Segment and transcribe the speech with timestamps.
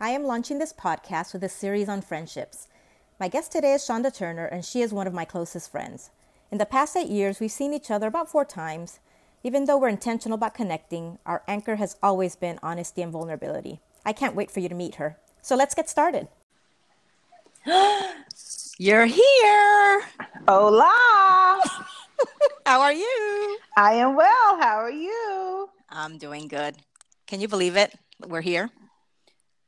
[0.00, 2.68] I am launching this podcast with a series on friendships.
[3.18, 6.10] My guest today is Shonda Turner, and she is one of my closest friends.
[6.52, 9.00] In the past eight years, we've seen each other about four times.
[9.42, 13.80] Even though we're intentional about connecting, our anchor has always been honesty and vulnerability.
[14.06, 15.18] I can't wait for you to meet her.
[15.42, 16.28] So let's get started.
[18.78, 20.02] You're here.
[20.46, 21.60] Hola.
[22.66, 23.58] How are you?
[23.76, 24.60] I am well.
[24.60, 25.70] How are you?
[25.90, 26.76] I'm doing good.
[27.26, 27.98] Can you believe it?
[28.24, 28.70] We're here.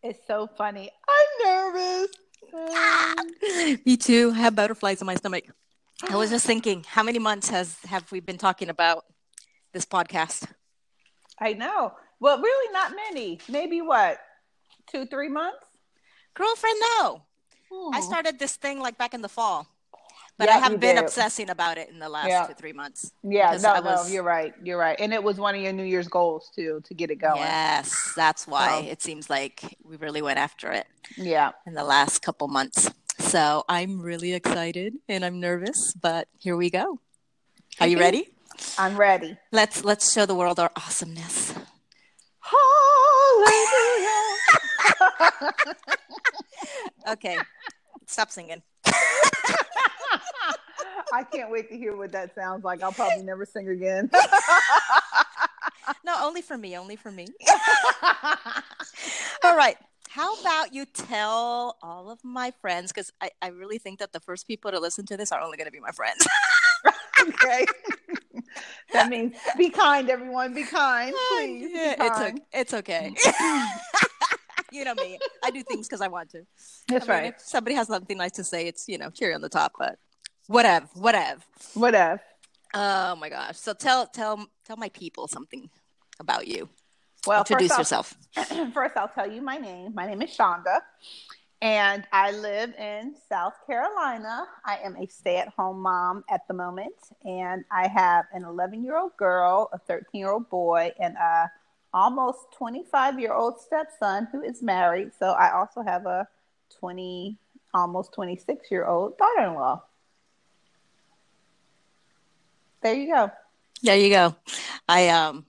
[0.03, 0.90] It's so funny.
[1.09, 2.08] I'm nervous.
[2.54, 3.14] Ah,
[3.85, 4.32] me too.
[4.35, 5.45] I have butterflies in my stomach.
[6.08, 9.05] I was just thinking, how many months has have we been talking about
[9.72, 10.46] this podcast?
[11.39, 11.93] I know.
[12.18, 13.41] Well, really not many.
[13.49, 14.18] Maybe what?
[14.91, 15.58] Two, three months?
[16.35, 17.22] Girlfriend, no.
[17.93, 19.67] I started this thing like back in the fall.
[20.40, 21.04] But Yeah, I have been did.
[21.04, 22.46] obsessing about it in the last Yeah.
[22.46, 23.12] two, three months.
[23.22, 24.54] Yeah, no, I no, was- you're right.
[24.63, 24.99] You're right.
[24.99, 27.36] And it was one of your New Year's goals too to get it going.
[27.43, 30.86] Yes, that's why So- it seems like we really went after it
[31.18, 31.50] Yeah.
[31.66, 32.89] in the last couple months.
[33.18, 37.00] So I'm really excited and I'm nervous, but here we go.
[37.78, 38.33] Are you ready?
[38.78, 39.36] I'm ready.
[39.52, 41.52] Let's let's show the world our awesomeness.
[42.41, 44.16] Hallelujah.
[47.08, 47.36] Okay.
[48.06, 48.62] Stop singing.
[51.12, 52.83] I can't wait to hear what that sounds like.
[52.83, 54.11] I'll probably never sing again.
[56.05, 57.27] No, only for me, only for me.
[59.44, 59.77] All right.
[60.08, 64.19] How about you tell all of my friends, because I, I really think that the
[64.19, 66.27] first people to listen to this are only going to be my friends.
[67.28, 67.64] okay.
[68.92, 70.52] that means be kind, everyone.
[70.52, 71.69] Be kind, uh, please.
[71.69, 72.39] Be Yeah, it's, kind.
[72.39, 72.61] okay.
[72.61, 73.14] it's okay.
[74.72, 75.17] you know me.
[75.45, 76.45] I do things because I want to.
[76.89, 77.34] That's I mean, right.
[77.34, 79.97] If somebody has something nice to say, it's, you know, cherry on the top, but
[80.50, 81.40] whatever, whatever.
[81.74, 82.20] Whatever.
[82.74, 83.56] Oh my gosh.
[83.56, 85.70] So tell tell tell my people something
[86.18, 86.68] about you.
[87.26, 88.14] Well, Introduce yourself.
[88.74, 89.94] First, I'll tell you my name.
[89.94, 90.80] My name is Shonda,
[91.60, 94.46] and I live in South Carolina.
[94.64, 96.94] I am a stay at home mom at the moment,
[97.24, 101.50] and I have an 11 year old girl, a 13 year old boy, and a
[101.92, 105.10] almost 25 year old stepson who is married.
[105.18, 106.27] So I also have a
[106.78, 107.36] 20,
[107.74, 109.83] almost 26 year old daughter in law.
[112.83, 113.30] There you go.
[113.83, 114.35] There you go.
[114.89, 115.46] I um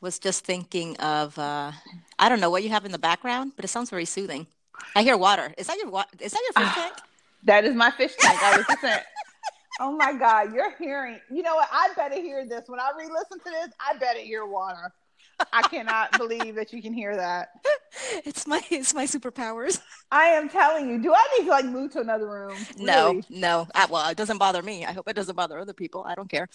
[0.00, 1.72] was just thinking of uh
[2.18, 4.46] I don't know what you have in the background, but it sounds very soothing.
[4.94, 5.52] I hear water.
[5.58, 6.94] Is that your wa- is that your fish tank?
[7.44, 8.42] That is my fish tank.
[8.42, 8.84] I was just.
[9.78, 11.20] Oh my God, you're hearing.
[11.30, 11.68] You know what?
[11.70, 12.64] I better hear this.
[12.66, 14.92] When I re listen to this, I better hear water.
[15.52, 17.48] I cannot believe that you can hear that.
[18.26, 19.80] It's my it's my superpowers.
[20.10, 21.00] I am telling you.
[21.02, 22.66] Do I need to like move to another room?
[22.78, 23.24] No, Really?
[23.30, 23.66] no.
[23.74, 24.84] Uh, well, it doesn't bother me.
[24.84, 26.04] I hope it doesn't bother other people.
[26.06, 26.46] I don't care.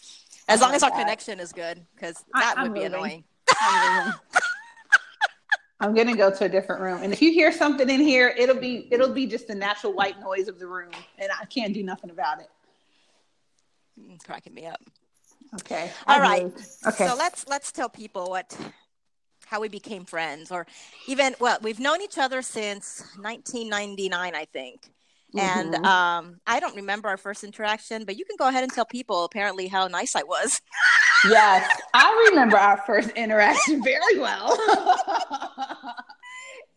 [0.47, 0.99] As Oh long as our God.
[0.99, 2.93] connection is good, because that I'm would be moving.
[2.95, 3.23] annoying.
[3.59, 4.13] I'm.
[5.81, 8.55] I'm gonna go to a different room, and if you hear something in here, it'll
[8.59, 11.81] be it'll be just the natural white noise of the room, and I can't do
[11.81, 12.49] nothing about it.
[14.11, 14.79] It's cracking me up.
[15.55, 15.91] Okay.
[16.07, 16.51] All I've right.
[16.87, 17.07] Okay.
[17.07, 18.57] So let's let's tell people what
[19.45, 20.65] how we became friends, or
[21.07, 24.89] even well, we've known each other since 1999, I think.
[25.37, 25.85] And Mhm.
[25.85, 29.23] um, I don't remember our first interaction, but you can go ahead and tell people
[29.23, 30.61] apparently how nice I was.
[31.29, 34.57] Yes, I remember our first interaction very well.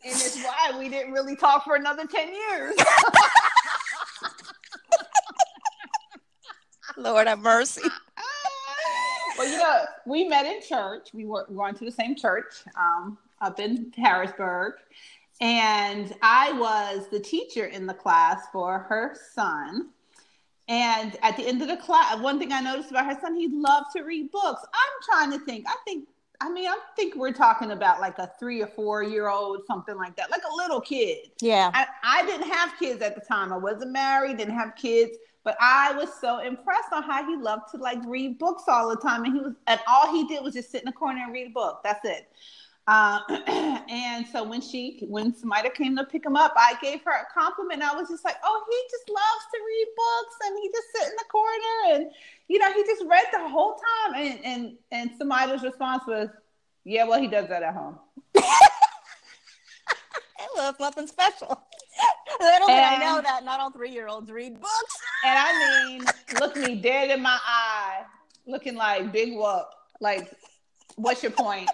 [0.05, 2.75] and it's why we didn't really talk for another 10 years.
[6.97, 7.83] Lord have mercy.
[9.45, 11.09] Well, you know, we met in church.
[11.13, 14.75] We were going to the same church um, up in Harrisburg.
[15.41, 19.91] And I was the teacher in the class for her son.
[20.69, 23.49] And at the end of the class, one thing I noticed about her son, he
[23.49, 24.63] loved to read books.
[24.73, 25.67] I'm trying to think.
[25.69, 26.09] I think,
[26.41, 29.97] I mean, I think we're talking about like a three or four year old, something
[29.97, 31.31] like that, like a little kid.
[31.41, 31.71] Yeah.
[31.75, 33.53] I, I didn't have kids at the time.
[33.53, 37.71] I wasn't married, didn't have kids, but I was so impressed on how he loved
[37.73, 39.25] to like read books all the time.
[39.25, 41.49] And he was, and all he did was just sit in the corner and read
[41.49, 41.81] a book.
[41.85, 42.29] That's it.
[42.87, 43.21] Uh,
[43.89, 47.27] and so when she, when Samida came to pick him up, I gave her a
[47.33, 47.83] compliment.
[47.83, 51.11] I was just like, oh, he just loves to read books and he just sit
[51.11, 52.11] in the corner and,
[52.49, 54.15] you know, he just read the whole time.
[54.17, 56.29] And, and, and Samida's response was,
[56.85, 57.99] yeah, well, he does that at home.
[60.55, 61.61] Well, it's nothing special.
[62.41, 64.99] Little did I know that not all three year olds read books.
[65.25, 66.05] And I mean,
[66.41, 68.03] look me dead in my eye,
[68.47, 69.67] looking like big whoop.
[70.01, 70.33] Like,
[70.97, 71.71] what's your point?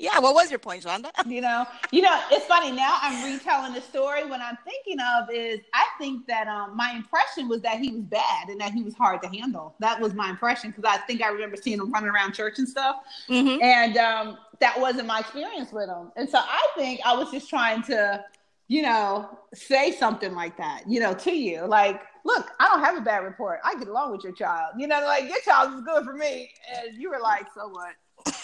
[0.00, 1.10] Yeah, what was your point, Shonda?
[1.26, 2.98] you know, you know, it's funny now.
[3.02, 4.24] I'm retelling the story.
[4.24, 8.02] What I'm thinking of is, I think that um, my impression was that he was
[8.02, 9.74] bad and that he was hard to handle.
[9.80, 12.68] That was my impression because I think I remember seeing him running around church and
[12.68, 12.96] stuff,
[13.28, 13.60] Mhm.
[13.60, 16.12] and um, that wasn't my experience with him.
[16.14, 18.24] And so I think I was just trying to,
[18.68, 22.96] you know, say something like that, you know, to you, like, look, I don't have
[22.98, 23.60] a bad report.
[23.64, 24.74] I get along with your child.
[24.78, 27.94] You know, like your child is good for me, and you were like, so what?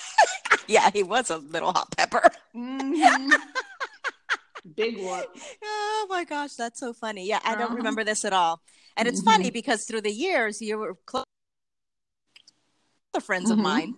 [0.66, 2.22] Yeah, he was a little hot pepper.
[2.56, 3.32] Mhm.
[4.76, 5.26] Big whoop.
[5.62, 7.26] Oh my gosh, that's so funny.
[7.26, 7.74] Yeah, I don't Uh-huh.
[7.76, 8.62] remember this at all.
[8.96, 9.24] And it's Mhm.
[9.24, 11.24] funny because through the years you were close
[13.20, 13.62] friends of Mhm.
[13.62, 13.94] mine.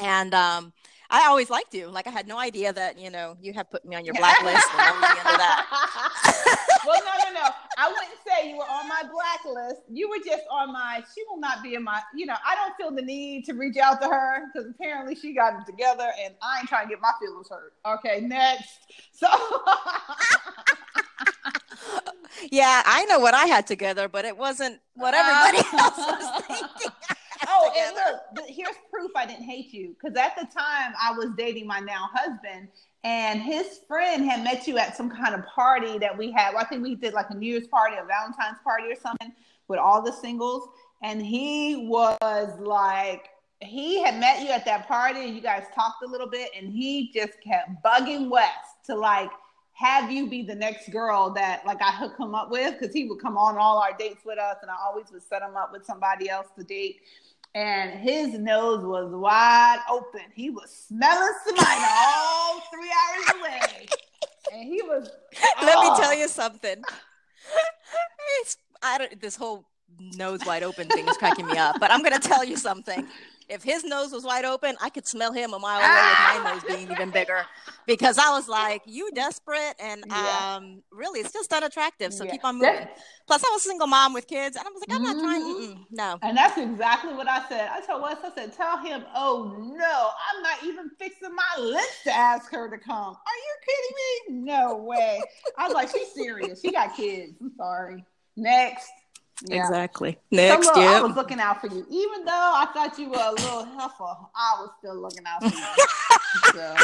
[0.00, 0.72] And um
[1.10, 1.88] I always liked you.
[1.88, 4.66] Like I had no idea that, you know, you had put me on your blacklist
[4.72, 6.66] and I was the end of that.
[6.86, 7.48] well, no, no, no.
[7.76, 9.82] I wouldn't say you were on my blacklist.
[9.90, 11.02] You were just on my.
[11.14, 12.00] She will not be in my.
[12.14, 15.34] You know, I don't feel the need to reach out to her because apparently she
[15.34, 17.72] got it together, and I ain't trying to get my feelings hurt.
[17.84, 18.78] Okay, next.
[19.12, 19.26] So.
[22.50, 26.44] Yeah, I know what I had together, but it wasn't what everybody uh, else was
[26.44, 26.92] thinking.
[27.62, 28.20] Oh, and together.
[28.36, 31.80] look, here's proof I didn't hate you because at the time I was dating my
[31.80, 32.68] now husband,
[33.04, 36.54] and his friend had met you at some kind of party that we had.
[36.54, 39.32] I think we did like a New Year's party, a Valentine's party, or something
[39.68, 40.68] with all the singles,
[41.02, 43.28] and he was like.
[43.62, 46.72] He had met you at that party and you guys talked a little bit, and
[46.72, 48.48] he just kept bugging Wes
[48.86, 49.30] to like
[49.80, 53.06] have you be the next girl that like I hook him up with because he
[53.06, 55.72] would come on all our dates with us, and I always would set him up
[55.72, 57.00] with somebody else to date.
[57.54, 60.22] And his nose was wide open.
[60.34, 63.86] He was smelling Samina all three hours away,
[64.52, 65.10] and he was.
[65.60, 66.00] Let me oh.
[66.00, 66.80] tell you something.
[68.40, 69.64] It's, I don't, this whole
[70.16, 73.06] nose wide open thing is cracking me up, but I'm going to tell you something.
[73.50, 76.52] If his nose was wide open, I could smell him a mile away with my
[76.52, 77.44] nose being even bigger
[77.86, 80.54] because I was like, you desperate and Yeah.
[80.56, 82.14] um, really, it's just unattractive.
[82.14, 82.30] So Yeah.
[82.30, 82.74] keep on moving.
[82.74, 85.16] That- Plus, I was a single mom with kids, and I was like, I'm not
[85.20, 85.42] trying.
[85.42, 86.18] Mm-mm, no.
[86.22, 87.68] And that's exactly what I said.
[87.72, 92.02] I told Wes, I said, tell him, oh no, I'm not even fixing my lips
[92.04, 92.94] to ask her to come.
[93.14, 94.50] Are you kidding me?
[94.52, 95.20] No way.
[95.56, 96.60] I was like, she's serious.
[96.60, 97.34] She got kids.
[97.40, 98.04] I'm sorry.
[98.36, 98.88] Next.
[99.46, 99.66] Yeah.
[99.66, 100.12] Exactly.
[100.12, 101.86] So Next, look, I was looking out for you.
[101.90, 105.56] Even though I thought you were a little heifer, I was still looking out for
[105.56, 105.64] you.
[106.52, 106.76] so.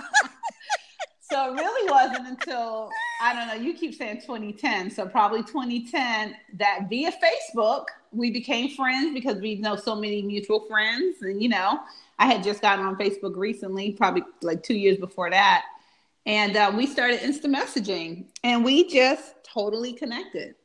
[1.31, 2.89] So it really wasn't until
[3.19, 3.55] I don't know.
[3.55, 9.55] You keep saying 2010, so probably 2010 that via Facebook we became friends because we
[9.55, 11.79] know so many mutual friends, and you know
[12.19, 15.65] I had just gotten on Facebook recently, probably like two years before that,
[16.25, 20.55] and uh, we started instant messaging, and we just totally connected.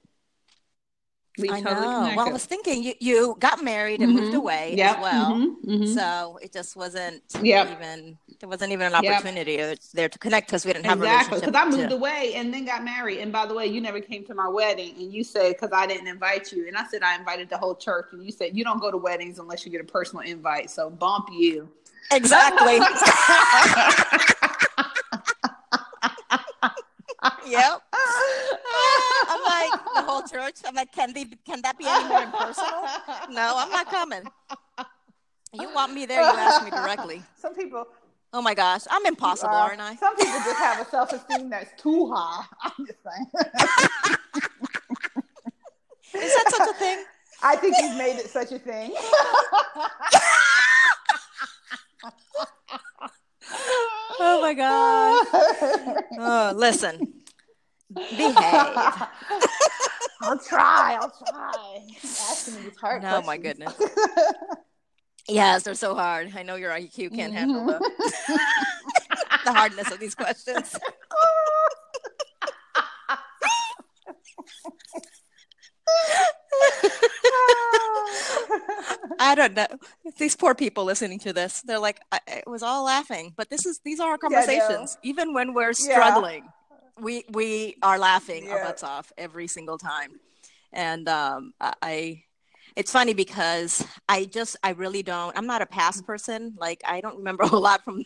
[1.38, 1.94] We I totally know.
[1.94, 2.16] connected.
[2.16, 4.38] Well, I was thinking you, you got married and moved Mhm.
[4.38, 5.30] away Yep, as well.
[5.32, 5.94] mhm, mhm.
[5.94, 7.70] So it just wasn't Yep.
[7.72, 9.12] even there wasn't even an Yep.
[9.14, 9.56] opportunity
[9.94, 11.52] there to connect because we didn't have a Exactly, relationship.
[11.52, 13.18] because I moved to- away and then got married.
[13.20, 15.86] And by the way, you never came to my wedding, and you said because I
[15.86, 18.64] didn't invite you, and I said I invited the whole church, and you said you
[18.64, 20.68] don't go to weddings unless you get a personal invite.
[20.70, 21.68] So bump you.
[22.10, 22.80] Exactly.
[27.50, 27.82] yep.
[29.28, 30.56] I'm like the whole church.
[30.66, 32.86] I'm like, can they, can that be any more impersonal?
[33.30, 34.22] No, I'm not coming.
[35.52, 36.20] You want me there?
[36.20, 37.22] You ask me directly.
[37.36, 37.86] Some people
[38.32, 39.96] Oh my gosh, I'm impossible, uh, aren't I?
[39.96, 42.44] Some people just have a self esteem that's too high.
[42.62, 43.26] I'm just saying.
[46.24, 47.04] Is that such a thing?
[47.42, 48.94] I think you've made it such a thing.
[54.22, 55.26] Oh my gosh.
[56.18, 57.19] Oh, listen.
[57.94, 58.34] Behave.
[60.22, 60.98] I'll try.
[61.00, 61.78] I'll try.
[62.02, 63.74] Asking these hard Oh my goodness.
[65.28, 66.32] Yes, they're so hard.
[66.34, 69.44] I know your IQ can't handle the, mm-hmm.
[69.44, 70.74] the hardness of these questions.
[79.20, 79.66] I don't know.
[80.18, 83.66] These poor people listening to this, they're like, I, I was all laughing, but this
[83.66, 84.96] is these are our Yeah, conversations.
[85.04, 86.40] Even when we're Yeah.
[87.00, 90.12] We we are laughing our butts off every single time.
[90.72, 92.22] And um, I-
[92.76, 95.36] it's funny because I just I really don't.
[95.36, 96.54] I'm not a past person.
[96.56, 98.04] Like I don't remember a whole lot from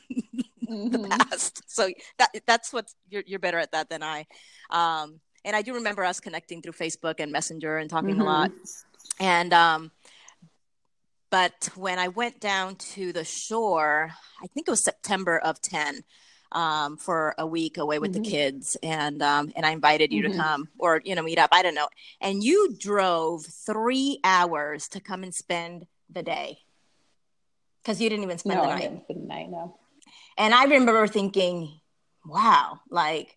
[0.68, 1.10] the Mhm.
[1.10, 1.62] past.
[1.70, 4.26] So that that's what you're you're better at that than I.
[4.70, 8.50] Um, and I do remember us connecting through Facebook and Messenger and talking a lot.
[9.20, 9.90] And um,
[11.30, 16.04] but when I went down to the shore, I think it was September of ten.
[16.54, 18.22] Um, for a week away with Mhm.
[18.22, 20.30] the kids, and um, and I invited you Mhm.
[20.30, 21.50] to come or you know meet up.
[21.52, 21.88] I don't know.
[22.20, 26.60] And you drove three hours to come and spend the day.
[27.82, 28.80] because you didn't even spend no, the I night.
[28.82, 29.50] didn't spend the night.
[29.50, 29.78] No.
[30.38, 31.80] And I remember thinking,
[32.24, 33.36] wow, like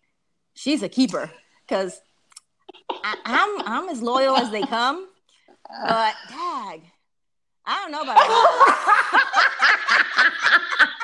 [0.54, 1.30] she's a keeper
[1.66, 2.00] because
[3.02, 5.08] I'm I'm as loyal as they come.
[5.68, 6.82] But dag,
[7.66, 9.24] I don't know about that.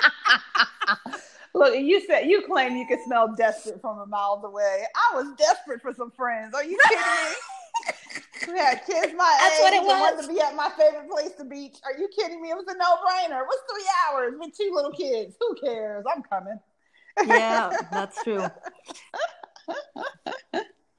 [1.65, 4.85] Look, you said you claim you can smell desperate from a miles away.
[4.95, 6.55] I was desperate for some friends.
[6.55, 7.35] Are you kidding me?
[8.53, 10.01] we had kids my That's age what it was.
[10.01, 11.77] wanted to be at my favorite place, the beach.
[11.85, 12.51] Are you kidding me?
[12.51, 13.41] It was a no-brainer.
[13.41, 15.37] It was three hours with two little kids.
[15.41, 16.05] Who cares?
[16.15, 16.61] I'm coming.
[17.27, 18.47] yeah, that's true.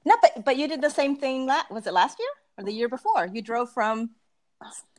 [0.07, 1.47] No, but but you did the same thing.
[1.47, 2.29] La- was it last year
[2.59, 3.25] or the year before?
[3.25, 4.11] You drove from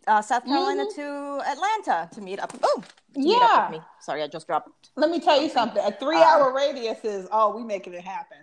[0.07, 2.53] uh, South Carolina to Atlanta to meet up.
[2.63, 3.71] Oh, up Yeah.
[3.71, 3.87] with me.
[4.01, 4.91] Sorry, I just dropped.
[4.97, 5.83] Let me tell you something.
[5.85, 8.39] A three Uh, hour radius is oh, we making it happen.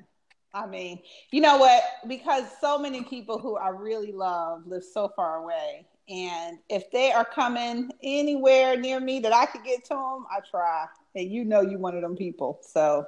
[0.54, 1.02] I mean,
[1.32, 1.84] you know what?
[2.08, 5.88] Because so many people who I really love live so far away.
[6.10, 10.40] And if they are coming anywhere near me that I could get to them, I
[10.50, 10.86] try.
[11.16, 12.60] And you know you one of them people.
[12.62, 13.06] So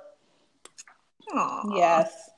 [1.33, 1.75] Aw.
[1.75, 2.29] yes.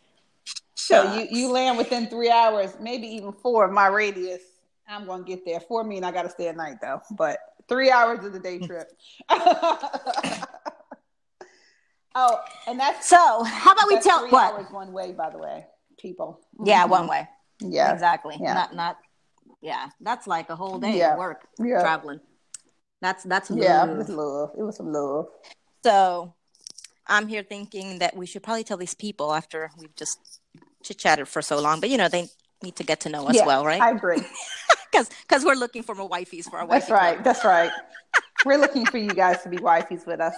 [0.75, 4.41] So you, you land within three hours, maybe even four of my radius.
[4.87, 5.59] I'm gonna get there.
[5.59, 7.01] For me, and I gotta stay at night though.
[7.11, 8.65] But three hours is a day hmm.
[8.65, 8.91] trip.
[12.15, 14.53] oh, and that's So how about we tell three what?
[14.53, 15.65] hours one way, by the way,
[15.99, 16.39] people.
[16.63, 16.91] Yeah, mm-hmm.
[16.91, 17.27] one way.
[17.59, 17.91] Yeah.
[17.93, 18.37] exactly.
[18.39, 18.53] Yeah.
[18.53, 18.97] Not not.
[19.61, 21.13] Yeah, that's like a whole day Yeah.
[21.13, 21.81] of work Yeah.
[21.81, 22.19] traveling.
[23.01, 23.89] That's that's Yeah, love.
[23.89, 24.51] it was love.
[24.57, 25.27] It was some love.
[25.83, 26.33] So
[27.07, 30.41] I'm here thinking that we should probably tell these people after we've just
[30.83, 32.27] chit chatted for so long, but you know, they
[32.63, 33.81] need to get to know us yeah, well, right?
[33.81, 34.21] I agree.
[34.89, 37.21] Because because we're looking for more wifeys for our That's right.
[37.23, 37.71] That's right.
[38.45, 40.35] We're looking for you guys to be wifeys with us.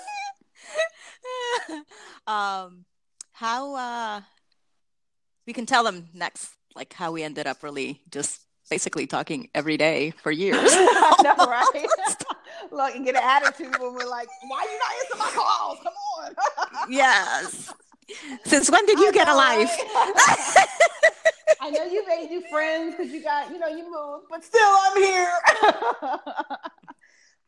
[2.27, 2.85] um,
[3.31, 4.21] how uh,
[5.45, 9.77] we can tell them next, like how we ended up really just basically talking every
[9.77, 10.73] day for years.
[10.73, 11.87] Know, right?
[12.71, 15.79] Look, and get an attitude when we're like, "Why are you not answering my calls?
[15.83, 17.73] Come on." yes.
[18.45, 19.71] Since when did you get a life?
[21.61, 24.61] I know you made new friends because you got, you know, you moved, but still,
[24.61, 25.33] I'm here.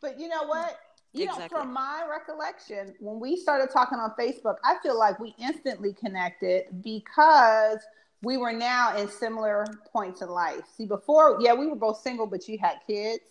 [0.02, 0.78] but you know what?
[1.14, 1.58] You know, Exactly.
[1.58, 6.66] from my recollection, when we started talking on Facebook, I feel like we instantly connected
[6.82, 7.80] because
[8.24, 10.62] we were now in similar points in life.
[10.76, 13.24] See, before, yeah, we were both single, but you had kids.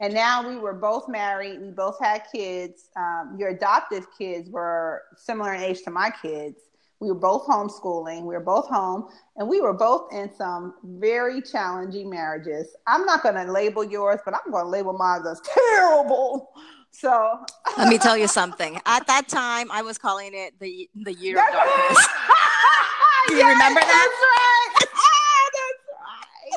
[0.00, 1.60] And now we were both married.
[1.60, 2.90] We both had kids.
[2.96, 6.58] Um, your adoptive kids were similar in age to my kids.
[7.02, 8.20] We were both homeschooling.
[8.22, 12.76] We were both home, and we were both in some very challenging marriages.
[12.86, 16.50] I'm not going to label yours, but I'm going to label mine as terrible.
[16.92, 17.44] So,
[17.76, 18.80] Let me tell you something.
[18.86, 22.06] At that time, I was calling it the the year of darkness.
[23.26, 23.88] Do you Yes, remember that?
[23.90, 24.70] That's right.
[24.78, 26.54] that's right.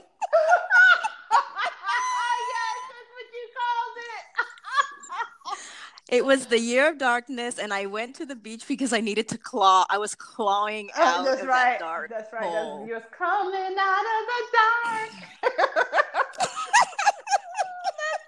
[2.53, 3.95] yes, that's what you called
[6.09, 6.25] it.
[6.25, 9.37] Was the year of darkness, and I went to the beach because I needed to
[9.37, 9.85] claw.
[9.89, 11.79] I was clawing Oh, out that's of right.
[11.79, 12.43] that dark That's right.
[12.43, 12.79] hole.
[12.79, 15.09] That's, you're coming out of the dark.
[17.97, 18.25] That's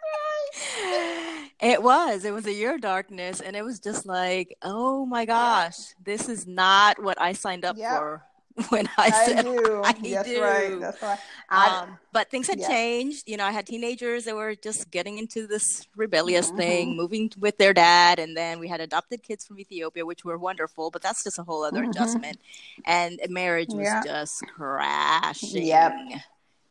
[0.84, 1.50] right.
[1.62, 2.24] It was.
[2.26, 6.30] It was a year of darkness, and it was just like, oh my gosh, this
[6.30, 7.98] is not what I signed up Yep.
[7.98, 8.24] for
[8.70, 9.82] when I I said do.
[9.86, 10.42] I That's do.
[10.42, 10.80] right.
[10.80, 11.20] That's right.
[11.50, 12.68] I, Um, but things had yeah.
[12.68, 13.30] changed.
[13.30, 16.58] You know, I had teenagers that were just getting into this rebellious Mm-hmm.
[16.58, 20.38] thing, moving with their dad, and then we had adopted kids from Ethiopia, which were
[20.38, 20.90] wonderful.
[20.90, 22.40] But that's just a whole other adjustment.
[22.86, 24.08] And marriage was Mm-hmm.
[24.08, 24.24] Yeah.
[24.24, 25.64] just crashing.
[25.68, 25.94] Yep.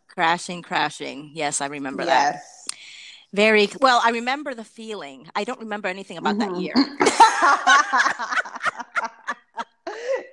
[0.09, 1.31] Crashing, crashing.
[1.35, 2.35] Yes, I remember that.
[2.35, 2.65] yes.
[3.33, 4.01] Very well.
[4.03, 5.29] I remember the feeling.
[5.37, 6.55] I don't remember anything about Mm-hmm.
[6.55, 6.75] that year.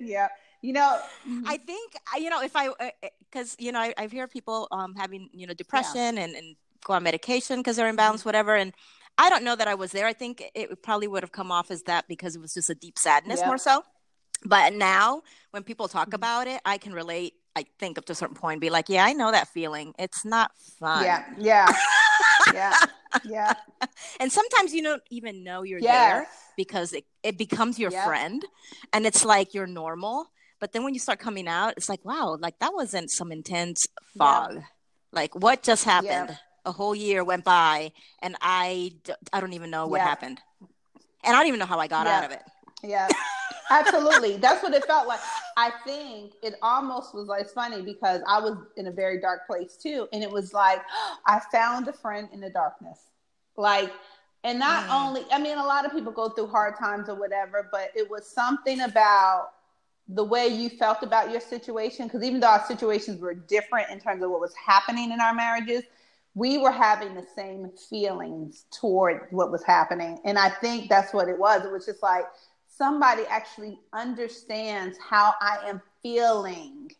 [0.00, 0.28] yeah.
[0.64, 0.98] You know,
[1.46, 2.70] I think you know if I
[3.30, 6.56] because you know I, I've heard people um having you know depression and and
[6.86, 7.94] go on medication because they're Mm-hmm.
[7.94, 8.54] imbalanced, whatever.
[8.56, 8.72] And
[9.18, 10.06] I don't know that I was there.
[10.06, 12.74] I think it probably would have come off as that because it was just a
[12.74, 13.46] deep sadness Yeah.
[13.46, 13.82] more so.
[14.44, 16.14] But now when people talk Mm-hmm.
[16.14, 17.34] about it, I can relate.
[17.56, 19.94] I think up to a certain point, be like, yeah, I know that feeling.
[19.98, 21.04] It's not fun.
[21.04, 21.72] yeah, yeah,
[22.46, 22.76] yeah,
[23.24, 23.54] yeah.
[24.20, 26.12] And sometimes you don't even know you're Yes.
[26.14, 28.02] there because it, it becomes your Yep.
[28.04, 28.44] friend
[28.92, 30.26] and it's like you're normal.
[30.60, 33.84] But then when you start coming out, it's like, wow, like that wasn't some intense
[34.16, 34.62] fog.
[35.12, 36.38] Like what just happened?
[36.64, 37.92] A whole year went by
[38.22, 40.08] and I, d- I don't even know what Yeah.
[40.08, 40.40] happened.
[41.22, 42.18] And I don't even know how I got Yeah.
[42.18, 42.42] out of it.
[42.82, 43.08] Yeah,
[43.70, 44.36] absolutely.
[44.36, 45.20] That's what it felt like.
[45.56, 49.76] I think it almost was like funny because I was in a very dark place
[49.76, 50.82] too, and it was like
[51.26, 52.98] I found a friend in the darkness.
[53.56, 53.92] Like,
[54.42, 54.90] and not Mm.
[55.06, 58.10] only, I mean, a lot of people go through hard times or whatever, but it
[58.10, 59.50] was something about
[60.08, 62.06] the way you felt about your situation.
[62.06, 65.34] Because even though our situations were different in terms of what was happening in our
[65.34, 65.82] marriages,
[66.34, 70.20] we were having the same feelings toward what was happening.
[70.24, 71.64] And I think that's what it was.
[71.64, 72.24] It was just like
[72.66, 76.90] somebody actually understands how I am feeling.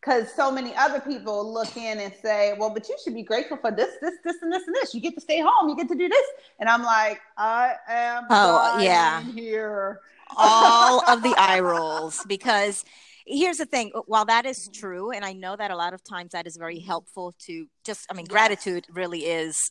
[0.00, 3.56] Because so many other people look in and say, well, but you should be grateful
[3.56, 4.92] for this, this, this, and this, and this.
[4.94, 5.68] You get to stay home.
[5.68, 6.26] You get to do this.
[6.58, 9.22] And I'm like, I am oh, yeah.
[9.22, 10.00] here.
[10.36, 12.84] All of the eye rolls because
[13.26, 16.32] here's the thing while that is true and i know that a lot of times
[16.32, 19.70] that is very helpful to just i mean gratitude really is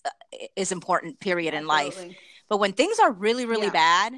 [0.55, 2.03] is important period in life
[2.49, 4.09] but when things are really really yeah.
[4.09, 4.13] bad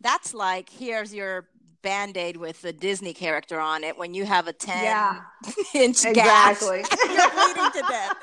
[0.00, 1.48] that's like here's your
[1.82, 5.20] band-aid with the disney character on it when you have a 10 yeah.
[5.74, 6.78] inch exactly.
[7.08, 8.16] you're bleeding to death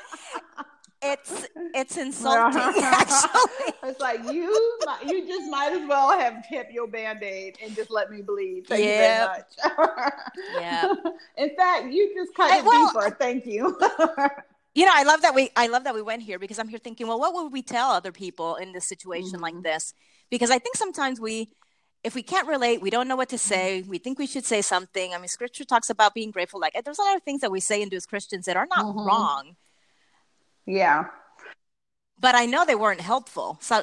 [1.02, 2.60] it's it's insulting.
[2.82, 7.74] Actually, it's like you you just might as well have kept your band aid and
[7.74, 8.66] just let me bleed.
[8.66, 9.46] Thank yep.
[9.60, 10.12] you very much.
[10.54, 10.94] yeah.
[11.36, 13.16] In fact, you just cut it well, deeper.
[13.18, 13.78] Thank you.
[14.74, 16.80] you know, I love that we I love that we went here because I'm here
[16.80, 19.42] thinking, well, what would we tell other people in this situation mm-hmm.
[19.42, 19.94] like this?
[20.30, 21.48] Because I think sometimes we
[22.04, 23.82] if we can't relate, we don't know what to say.
[23.82, 25.14] We think we should say something.
[25.14, 26.60] I mean, scripture talks about being grateful.
[26.60, 28.68] Like, there's a lot of things that we say and do as Christians that are
[28.70, 29.00] not mm-hmm.
[29.00, 29.56] wrong
[30.68, 31.06] yeah.
[32.20, 33.58] But I know they weren't helpful.
[33.60, 33.82] So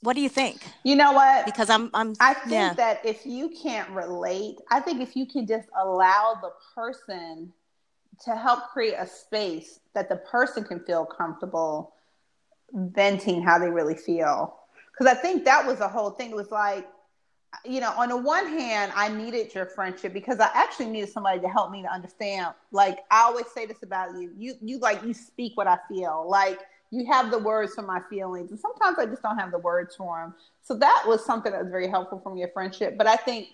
[0.00, 0.60] what do you think?
[0.82, 1.46] You know what?
[1.46, 2.74] Because I'm I'm I think yeah.
[2.74, 7.52] that if you can't relate, I think if you can just allow the person
[8.24, 11.94] to help create a space that the person can feel comfortable
[12.72, 14.56] venting how they really feel.
[14.92, 16.30] Because I think that was the whole thing.
[16.30, 16.86] It was like
[17.64, 21.40] you know, on the one hand, I needed your friendship because I actually needed somebody
[21.40, 22.54] to help me to understand.
[22.72, 24.32] Like I always say this about you.
[24.36, 26.26] You you like you speak what I feel.
[26.28, 28.50] Like you have the words for my feelings.
[28.50, 30.34] And sometimes I just don't have the words for them.
[30.62, 32.96] So that was something that was very helpful from your friendship.
[32.96, 33.48] But I think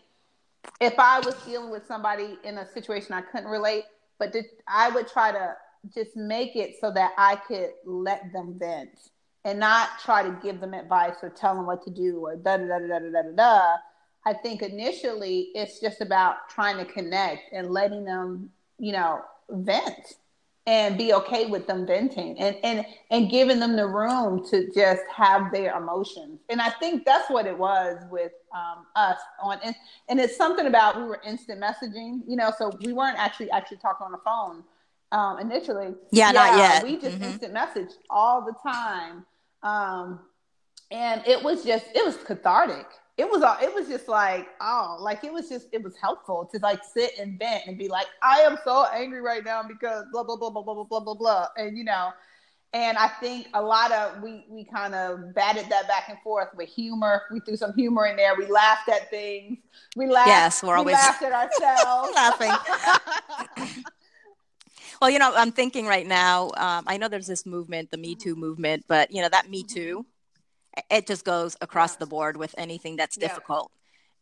[0.80, 3.84] if I was dealing with somebody in a situation I couldn't relate,
[4.18, 5.56] but did, I would try to
[5.94, 9.10] just make it so that I could let them vent
[9.44, 12.58] and not try to give them advice or tell them what to do or da
[12.58, 13.76] da da da da da da
[14.26, 20.14] I think initially it's just about trying to connect and letting them, you know, vent
[20.66, 25.02] and be okay with them venting and and and giving them the room to just
[25.14, 26.40] have their emotions.
[26.50, 29.74] And I think that's what it was with um, us on and,
[30.08, 33.78] and it's something about we were instant messaging, you know, so we weren't actually actually
[33.78, 34.62] talking on the phone
[35.12, 35.94] um, initially.
[36.12, 36.84] Yeah, yeah, not yet.
[36.84, 37.24] We just mm-hmm.
[37.24, 39.24] instant message all the time.
[39.62, 40.20] Um,
[40.90, 42.86] and it was just it was cathartic
[43.20, 46.48] it was all it was just like oh like it was just it was helpful
[46.50, 50.04] to like sit and vent and be like i am so angry right now because
[50.10, 52.10] blah blah blah blah blah blah blah blah and you know
[52.72, 56.48] and i think a lot of we we kind of batted that back and forth
[56.56, 57.22] with humor.
[57.30, 58.34] We threw some humor in there.
[58.36, 59.58] We laughed at things.
[59.96, 62.12] We laughed yes we're always we laughed at ourselves.
[62.14, 63.76] Laughing.
[65.00, 68.14] Well you know i'm thinking right now um, i know there's this movement the me
[68.14, 70.06] too movement but you know that me too
[70.90, 73.70] it just goes across the board with anything that's difficult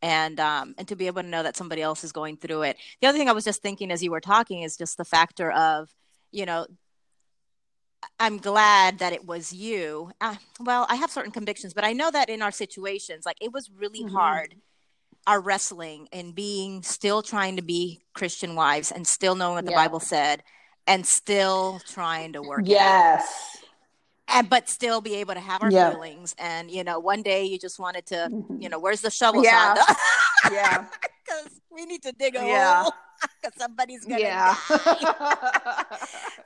[0.02, 0.24] yeah.
[0.24, 2.76] and um and to be able to know that somebody else is going through it
[3.00, 5.50] the other thing i was just thinking as you were talking is just the factor
[5.50, 5.92] of
[6.30, 6.66] you know
[8.18, 12.10] i'm glad that it was you uh, well i have certain convictions but i know
[12.10, 14.14] that in our situations like it was really mm-hmm.
[14.14, 14.54] hard
[15.26, 19.72] our wrestling and being still trying to be christian wives and still knowing what the
[19.72, 19.76] yeah.
[19.76, 20.42] bible said
[20.86, 23.58] and still trying to work yes
[24.28, 25.90] and but still be able to have our yeah.
[25.90, 26.34] feelings.
[26.38, 28.60] And you know, one day you just wanted to, mm-hmm.
[28.60, 29.42] you know, where's the shovel?
[29.42, 29.74] Yeah,
[30.52, 30.84] yeah,
[31.24, 32.82] because we need to dig a yeah.
[32.82, 32.92] hole
[33.42, 34.56] because somebody's gonna yeah.
[34.68, 35.84] die.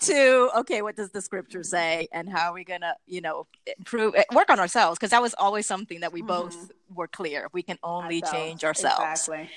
[0.00, 3.46] to okay, what does the scripture say, and how are we gonna, you know,
[3.78, 4.98] improve, eh, work on ourselves?
[4.98, 6.28] Because that was always something that we mm-hmm.
[6.28, 7.48] both were clear.
[7.52, 9.28] We can only change ourselves.
[9.28, 9.50] Exactly.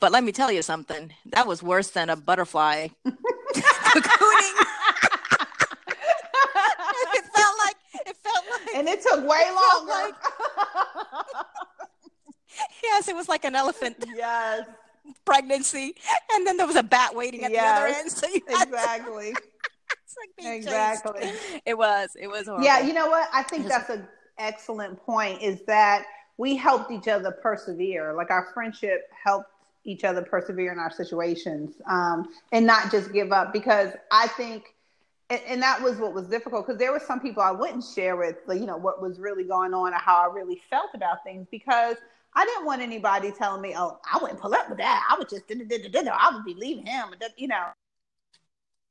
[0.00, 1.12] But let me tell you something.
[1.26, 4.66] That was worse than a butterfly cocooning
[8.74, 9.92] and it took way longer.
[9.92, 10.14] Like,
[12.82, 13.96] yes, it was like an elephant.
[14.14, 14.66] Yes.
[15.24, 15.96] Pregnancy,
[16.32, 18.12] and then there was a bat waiting at yes, the other end.
[18.12, 19.32] So exactly.
[20.38, 21.22] like exactly.
[21.22, 21.60] Chased.
[21.66, 22.10] It was.
[22.20, 22.46] It was.
[22.46, 22.64] Horrible.
[22.64, 23.28] Yeah, you know what?
[23.32, 24.06] I think that's an
[24.38, 25.42] excellent point.
[25.42, 26.04] Is that
[26.36, 28.14] we helped each other persevere.
[28.14, 29.50] Like our friendship helped
[29.82, 33.52] each other persevere in our situations, um, and not just give up.
[33.52, 34.72] Because I think
[35.32, 38.16] and, and that was what was difficult because there were some people I wouldn't share
[38.16, 41.46] with, you know, what was really going on or how I really felt about things
[41.50, 41.96] because
[42.34, 45.06] I didn't want anybody telling me, "Oh, I wouldn't pull up with that.
[45.10, 47.66] I would just, I would be leaving him," you know.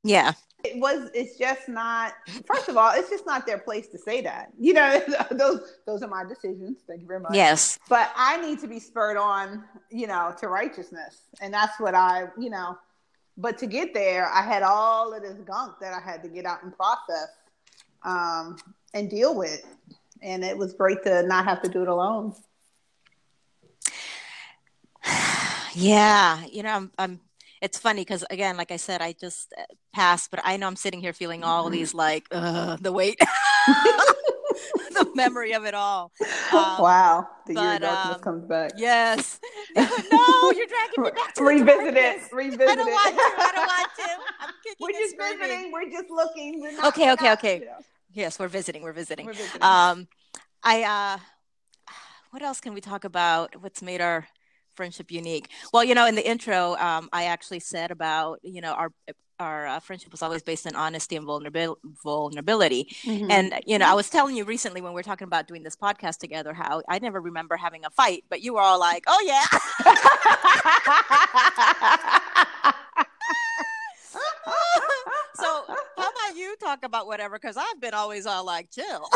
[0.04, 0.34] Yeah.
[0.64, 1.10] It was.
[1.14, 2.14] It's just not.
[2.46, 4.52] First of all, it's just not their place to say that.
[4.60, 5.02] You know,
[5.32, 6.80] those those are my decisions.
[6.88, 7.34] Thank you very much.
[7.36, 7.80] Yes.
[7.90, 12.28] But I need to be spurred on, you know, to righteousness, and that's what I,
[12.40, 12.78] you know,
[13.38, 16.46] but to get there, I had all of this gunk that I had to get
[16.46, 17.30] out and process.
[18.04, 18.58] um,
[18.94, 19.66] and deal with.
[20.22, 22.34] And it was great to not have to do it alone.
[25.74, 27.20] Yeah, you know, I'm, I'm
[27.62, 30.76] it's funny because again, like I said, I just uh, passed, but I know I'm
[30.76, 31.70] sitting here feeling all Mm-hmm.
[31.70, 33.20] these like uh, the weight,
[34.90, 36.12] the memory of it all.
[36.52, 38.74] Um, wow, the year but, of darkness um, comes back.
[38.76, 39.40] Yes.
[39.76, 42.18] no, you're dragging me back to revisit it.
[42.32, 42.92] Revisit I don't it.
[42.92, 43.24] want to.
[43.44, 44.10] I don't want to.
[44.40, 45.72] I'm kicking We're just visiting.
[45.72, 46.62] We're just looking.
[46.62, 47.64] We're not, Okay, we're okay, okay.
[47.64, 47.80] yeah,
[48.14, 48.82] Yes, we're visiting.
[48.84, 49.26] We're visiting.
[49.26, 49.62] we're visiting.
[49.62, 50.08] Um,
[50.64, 51.20] I uh,
[52.32, 53.62] what else can we talk about?
[53.62, 54.28] What's made our
[54.76, 55.50] friendship unique?
[55.74, 58.92] Well, you know, in the intro, um, I actually said about you know our
[59.40, 62.96] our uh, friendship was always based on honesty and vulnerabil- vulnerability.
[63.04, 63.32] Mhm.
[63.32, 65.76] And you know, I was telling you recently when we were talking about doing this
[65.76, 69.24] podcast together how I never remember having a fight, but you were all like, "Oh
[69.26, 69.46] yeah."
[75.36, 75.50] so
[75.98, 77.38] how about you talk about whatever?
[77.40, 79.10] Because I've been always all like, "Chill."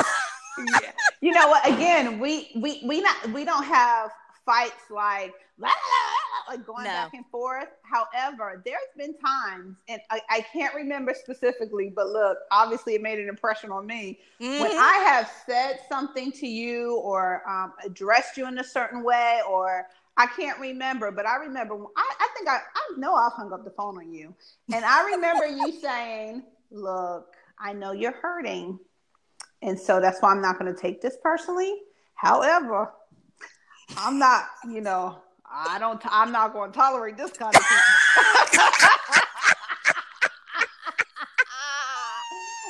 [0.81, 0.91] yeah.
[1.21, 1.67] You know what?
[1.67, 4.11] Again, we we we not we don't have
[4.45, 6.91] fights like "La, la, la, la," like going No.
[6.91, 7.67] back and forth.
[7.83, 13.19] However, there's been times, and I, I can't remember specifically, but look, obviously it made
[13.19, 14.19] an impression on me
[14.57, 14.77] when Mhm.
[14.77, 19.87] I have said something to you or um, addressed you in a certain way, or
[20.17, 21.75] I can't remember, but I remember.
[21.97, 24.33] I, I think I, I know I've hung up the phone on you,
[24.71, 28.79] and I remember you saying, "Look, I know you're hurting,
[29.61, 31.81] and so that's why I'm not going to take this personally.
[32.15, 32.93] However,
[33.97, 38.75] I'm not, you know, I don't, I'm not going to tolerate this kind of treatment."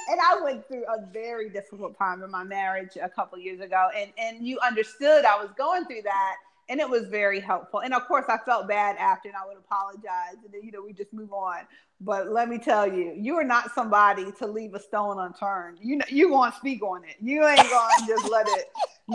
[0.09, 3.89] and I went through a very difficult time in my marriage a couple years ago,
[3.95, 6.35] and and you understood I was going through that,
[6.69, 7.81] and it was very helpful.
[7.81, 10.83] And of course, I felt bad after, and I would apologize, and then you know
[10.83, 11.59] we just move on.
[12.01, 15.79] But let me tell you, you are not somebody to leave a stone unturned.
[15.81, 17.15] You know, you to speak on it.
[17.21, 18.65] You ain't going to just let it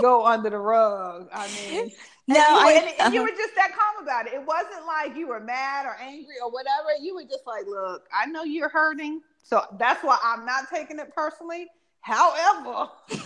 [0.01, 1.29] go under the rug.
[1.33, 1.93] I mean,
[2.27, 3.31] No, you, I- and, and you uh-huh.
[3.31, 4.33] were just that calm about it.
[4.33, 6.89] It wasn't like you were mad or angry or whatever.
[6.99, 9.21] You were just like, look, I know you're hurting.
[9.43, 11.67] So that's why I'm not taking it personally.
[12.01, 12.89] However,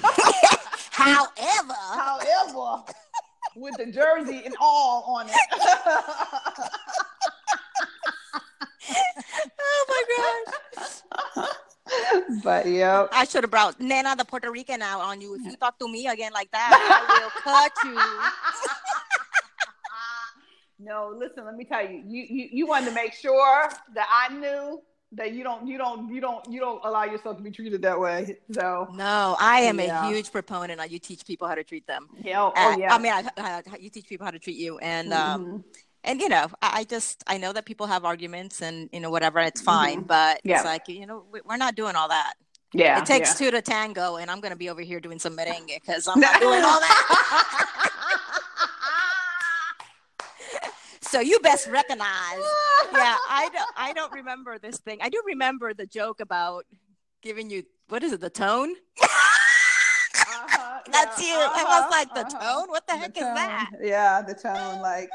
[0.94, 2.84] However, however,
[3.56, 5.34] with the jersey and all on it.
[9.60, 10.02] oh my
[10.76, 11.00] gosh.
[12.42, 13.06] but yeah.
[13.12, 15.34] I should have brought Nana the Puerto Rican out on you.
[15.36, 17.94] If you talk to me again like that, I will cut you.
[20.86, 24.28] no, listen, let me tell you, you, you, you wanted to make sure that I
[24.34, 24.82] knew
[25.16, 27.98] that you don't, you don't, you don't, you don't allow yourself to be treated that
[27.98, 28.36] way.
[28.52, 30.04] So, No, I am Yeah.
[30.04, 32.08] a huge proponent of you teach people how to treat them.
[32.22, 32.94] yeah, oh, Uh, yeah.
[32.94, 35.64] I mean, I, I, you teach people how to treat you, and um, Mhm.
[36.04, 39.10] and you know, I, I just I know that people have arguments, and you know,
[39.10, 40.02] whatever, it's fine.
[40.04, 40.06] Mhm.
[40.06, 40.56] But Yeah.
[40.56, 42.34] it's like you know, we, we're not doing all that.
[42.72, 43.46] yeah, it takes yeah.
[43.46, 46.40] two to tango, and I'm gonna be over here doing some merengue because I'm not
[46.40, 47.80] doing all that.
[51.14, 52.42] so you best recognize.
[52.92, 53.70] Yeah, I don't.
[53.76, 54.98] I don't remember this thing.
[55.00, 56.64] I do remember the joke about
[57.22, 58.20] giving you what is it?
[58.20, 58.74] The tone.
[60.36, 61.34] Uh-huh, That's yeah, you.
[61.40, 62.56] I uh-huh, was like, the uh-huh.
[62.60, 62.68] tone.
[62.68, 63.34] What the The heck is tone.
[63.34, 63.70] that?
[63.82, 65.08] Yeah, the tone, like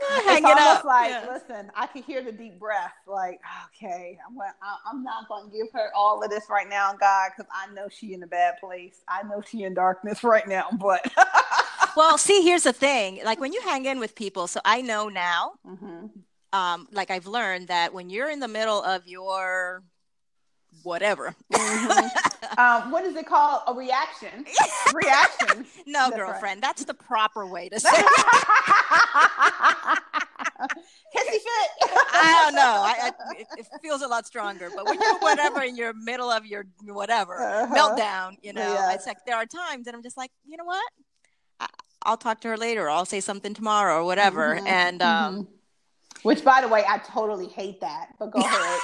[0.26, 0.84] Hang it's it almost up.
[0.84, 1.26] like, Yeah.
[1.32, 2.92] listen, I can hear the deep breath.
[3.06, 6.68] Like, okay, I'm gonna, I- I'm not going to give her all of this right
[6.68, 9.02] now, God, because I know she in a bad place.
[9.08, 10.68] I know she in darkness right now.
[10.80, 11.04] But
[11.96, 13.20] Well, see, here's the thing.
[13.24, 15.52] Like when you hang in with people, so I know now.
[15.66, 16.10] Mhm.
[16.52, 19.82] Um, like I've learned that when you're in the middle of your
[20.82, 21.34] whatever.
[21.52, 22.10] Mhm.
[22.58, 23.62] um, what is it called?
[23.68, 24.44] A reaction.
[24.94, 25.66] reaction.
[25.86, 26.16] No, That's right.
[26.16, 27.88] girlfriend, that's the proper way to say.
[27.92, 28.06] it.
[31.16, 31.70] Hissy fit.
[32.12, 32.60] I don't know.
[32.84, 34.68] I, I, it, it feels a lot stronger.
[34.74, 37.74] But when you're whatever in your middle of your whatever Uh-huh.
[37.74, 38.92] meltdown, you know, Yeah.
[38.92, 40.84] it's like there are times that I'm just like, you know what?
[42.02, 42.86] I'll talk to her later.
[42.86, 44.56] Or I'll say something tomorrow or whatever.
[44.56, 44.66] Mhm.
[44.66, 45.46] And um, Mhm.
[46.22, 48.08] Which, by the way, I totally hate that.
[48.18, 48.80] But go ahead.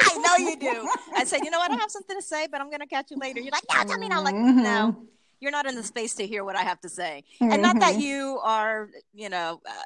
[0.00, 0.88] I know you do.
[1.14, 1.70] I said, you know what?
[1.70, 3.40] I have something to say, but I'm going to catch you later.
[3.40, 4.22] You're like, no, tell me now.
[4.22, 4.62] Like, Mhm.
[4.62, 4.96] no,
[5.40, 7.24] you're not in the space to hear what I have to say.
[7.40, 8.00] And not that Mhm.
[8.00, 9.82] you are, you know, uh,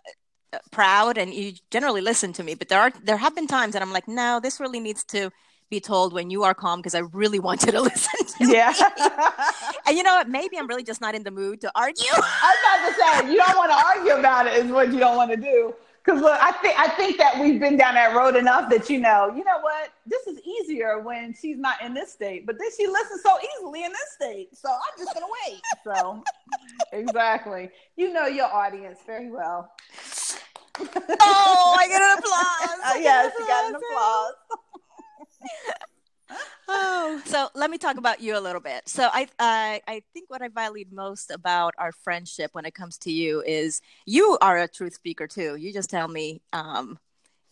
[0.54, 3.72] uh, proud and you generally listen to me, but there are there have been times
[3.72, 5.30] that I'm like, no, this really needs to
[5.72, 8.52] be told when you are calm because I really want you to listen to.
[8.52, 8.72] Yeah.
[9.84, 10.28] And you know what?
[10.28, 12.04] Maybe I'm really just not in the mood to argue.
[12.12, 15.00] I was about to say you don't want to argue about it is what you
[15.00, 15.74] don't want to do.
[16.04, 19.00] Because look, I think I think that we've been down that road enough that you
[19.00, 22.68] know, you know what, this is easier when she's not in this state, but then
[22.76, 24.56] she listens so easily in this state.
[24.56, 25.60] So I'm just gonna wait.
[25.84, 26.24] So
[26.92, 29.70] exactly, you know your audience very well.
[30.80, 32.80] oh, I get an applause.
[32.84, 34.34] Uh, I get yes, you got an applause.
[36.68, 38.88] Oh, so let me talk about you a little bit.
[38.88, 42.98] So I, I, I think what I value most about our friendship when it comes
[42.98, 45.56] to you is you are a truth speaker too.
[45.56, 46.98] You just tell me um,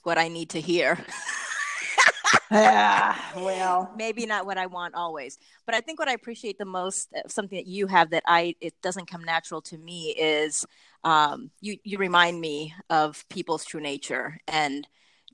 [0.02, 0.98] what I need to hear.
[2.50, 6.64] yeah, well, maybe not what I want always, but I think what I appreciate the
[6.64, 10.66] most, uh, something that you have that I it doesn't come natural to me is
[11.04, 14.86] um, you you remind me of people's true nature and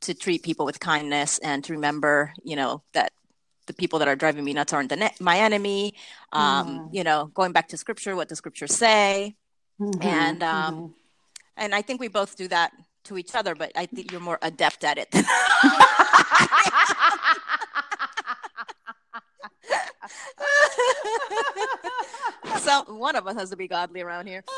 [0.03, 3.13] to treat people with kindness and to remember, you know, that
[3.67, 5.95] the people that are driving me nuts aren't ne- my enemy.
[6.33, 6.89] Um, mm.
[6.93, 9.37] You know, going back to scripture, what does scripture say?
[9.81, 10.93] Mm-hmm, and um, mm-hmm.
[11.57, 12.73] and I think we both do that
[13.05, 15.15] to each other, but I think you're more adept at it.
[22.59, 24.45] so one of us has to be godly around here.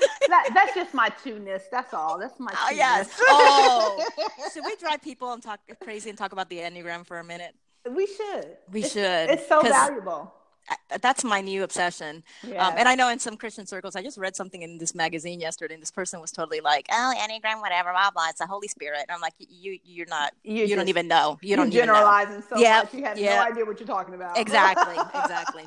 [0.28, 1.64] that, that's just my two-ness.
[1.70, 2.18] That's all.
[2.18, 2.52] That's my.
[2.56, 3.08] Oh yes.
[3.28, 4.04] Oh,
[4.52, 7.54] should we drive people and talk crazy and talk about the enneagram for a minute?
[7.90, 8.56] We should.
[8.72, 9.30] We it's, should.
[9.30, 10.32] It's so valuable.
[10.68, 12.24] I, that's my new obsession.
[12.46, 12.66] Yeah.
[12.66, 15.40] Um, and I know in some Christian circles, I just read something in this magazine
[15.40, 18.28] yesterday, and this person was totally like, "Oh, Enneagram, whatever, blah blah.
[18.30, 20.32] It's the Holy Spirit." And I'm like, "You, you're not.
[20.42, 21.38] You're you just, don't even know.
[21.42, 22.94] You don't generalizing so yeah, much.
[22.94, 23.36] You have yeah.
[23.36, 24.96] no idea what you're talking about." Exactly.
[25.26, 25.64] Exactly.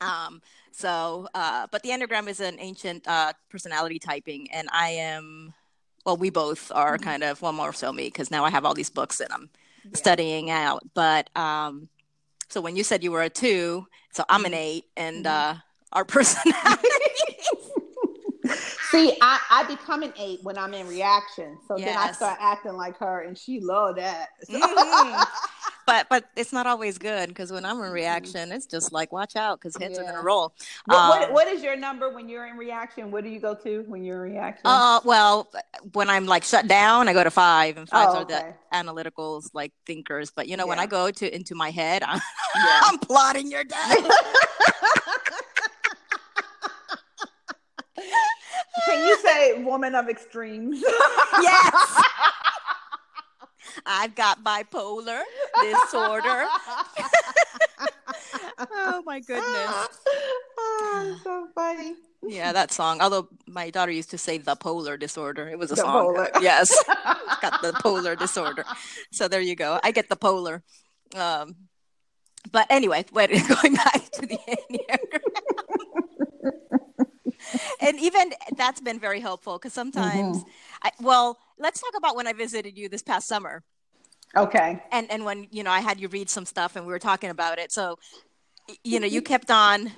[0.00, 0.40] Um.
[0.72, 5.54] So, uh, but the Enneagram is an ancient uh, personality typing, and I am.
[6.04, 7.04] Well, we both are mm-hmm.
[7.04, 9.50] kind of well more so me because now I have all these books and I'm
[9.84, 9.90] yeah.
[9.94, 10.82] studying out.
[10.94, 11.88] But um,
[12.48, 14.60] so when you said you were a two, so I'm an mm-hmm.
[14.60, 15.56] eight, and mm-hmm.
[15.56, 15.60] uh,
[15.92, 16.88] our personality.
[18.90, 21.58] See, I, I become an eight when I'm in reaction.
[21.66, 21.88] So yes.
[21.88, 24.28] then I start acting like her, and she love that.
[24.48, 25.22] mm-hmm.
[25.86, 27.92] but but it's not always good because when I'm in mm-hmm.
[27.92, 30.02] reaction, it's just like watch out because heads yeah.
[30.02, 30.54] are gonna roll.
[30.84, 33.10] What, um, what, what is your number when you're in reaction?
[33.10, 34.62] What do you go to when you're in reaction?
[34.64, 35.50] Uh, well,
[35.92, 38.34] when I'm like shut down, I go to five, and fives oh, okay.
[38.34, 40.30] are the analyticals, like thinkers.
[40.30, 40.70] But you know, yeah.
[40.70, 42.20] when I go to into my head, I'm,
[42.54, 42.80] yeah.
[42.84, 44.10] I'm plotting your death.
[48.96, 50.82] Can you say woman of extremes?
[51.42, 52.02] yes.
[53.86, 55.20] I've got bipolar
[55.60, 56.46] disorder.
[58.58, 59.98] oh my goodness.
[60.58, 61.94] Oh, so funny.
[62.26, 63.02] Yeah, that song.
[63.02, 65.48] Although my daughter used to say the polar disorder.
[65.48, 65.92] It was a the song.
[65.92, 66.30] Polar.
[66.40, 66.74] Yes.
[67.42, 68.64] got the polar disorder.
[69.12, 69.78] So there you go.
[69.84, 70.62] I get the polar.
[71.14, 71.54] Um,
[72.50, 75.25] but anyway, going back to the Enneagram.
[77.80, 80.50] And even that's been very helpful because sometimes mm-hmm.
[80.82, 83.62] I, well let's talk about when i visited you this past summer
[84.34, 84.82] Okay.
[84.92, 87.30] And and when you know I had you read some stuff and we were talking
[87.30, 87.98] about it, so
[88.84, 89.92] you know you kept on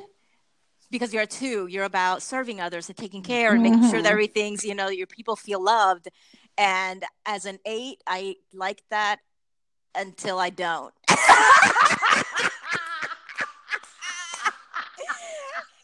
[0.91, 4.05] because you're a two, you're about serving others and taking care and making sure that
[4.05, 4.07] mm-hmm.
[4.07, 6.09] everything's you know your people feel loved.
[6.57, 9.19] And as an eight, I like that
[9.95, 10.95] until I don't.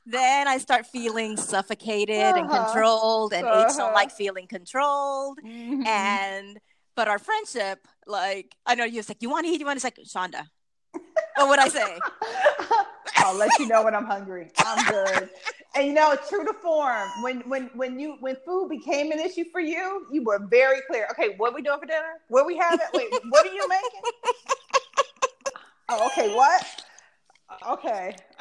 [0.06, 2.38] then I start feeling suffocated uh-huh.
[2.38, 3.64] and controlled, and uh-huh.
[3.64, 5.38] eights don't like feeling controlled.
[5.44, 5.86] Mm-hmm.
[5.86, 6.58] And
[6.94, 9.60] but our friendship, like, I know you're like, you want to eat?
[9.60, 9.86] You want to?
[9.86, 10.46] It's like, Shonda,
[11.36, 11.98] what would I say?
[13.16, 14.50] I'll let you know when I'm hungry.
[14.58, 15.30] I'm good.
[15.76, 19.42] And you know, true to form, when when when you when food became an issue
[19.50, 21.08] for you, you were very clear.
[21.10, 22.20] Okay, what we doing for dinner?
[22.28, 22.78] What we having?
[22.94, 24.02] Wait, what are you making?
[25.88, 26.34] Oh, okay.
[26.34, 26.83] What?
[27.68, 28.16] Okay.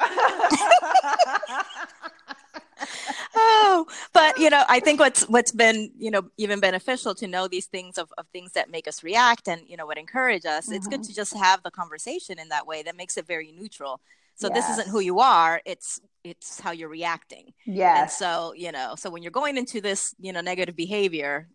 [3.36, 7.48] oh, but you know, I think what's what's been you know even beneficial to know
[7.48, 10.66] these things of, of things that make us react and you know what encourage us.
[10.66, 10.74] Mm-hmm.
[10.74, 11.08] It's good mm-hmm.
[11.08, 14.00] to just have the conversation in that way that makes it very neutral.
[14.36, 14.66] So yes.
[14.66, 17.52] this isn't who you are; it's it's how you're reacting.
[17.66, 18.02] Yeah.
[18.02, 21.48] And so you know, so when you're going into this you know negative behavior,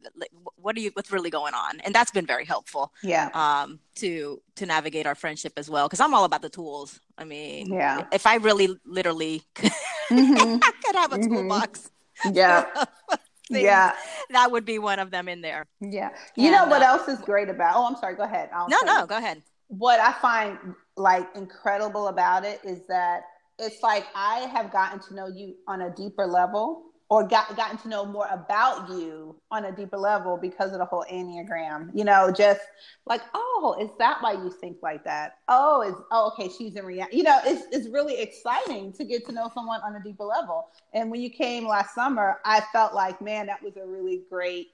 [0.55, 1.79] what are you what's really going on?
[1.81, 2.93] And that's been very helpful.
[3.03, 3.29] Yeah.
[3.33, 6.99] Um, to to navigate our friendship as well, because I'm all about the tools.
[7.17, 8.05] I mean, yeah.
[8.11, 10.57] If I really literally mm-hmm.
[10.85, 11.33] could have a mm-hmm.
[11.33, 11.89] toolbox.
[12.31, 12.65] Yeah.
[13.49, 13.93] yeah.
[14.29, 15.65] That would be one of them in there.
[15.81, 16.09] Yeah.
[16.35, 17.75] You and, know what uh, else is great about?
[17.75, 18.15] Oh, I'm sorry.
[18.15, 18.49] Go ahead.
[18.53, 19.07] I'll no, no, you.
[19.07, 19.41] go ahead.
[19.67, 20.57] What I find
[20.99, 23.23] like incredible about it is that
[23.57, 27.77] it's like I have gotten to know you on a deeper level or got, gotten
[27.79, 32.03] to know more about you on a deeper level because of the whole enneagram you
[32.03, 32.61] know just
[33.07, 35.37] like oh is that why you think like that?
[35.47, 39.25] Oh is oh okay she's in reality you know it's, it's really exciting to get
[39.25, 40.67] to know someone on a deeper level.
[40.93, 44.67] And when you came last summer i felt like man that was a really great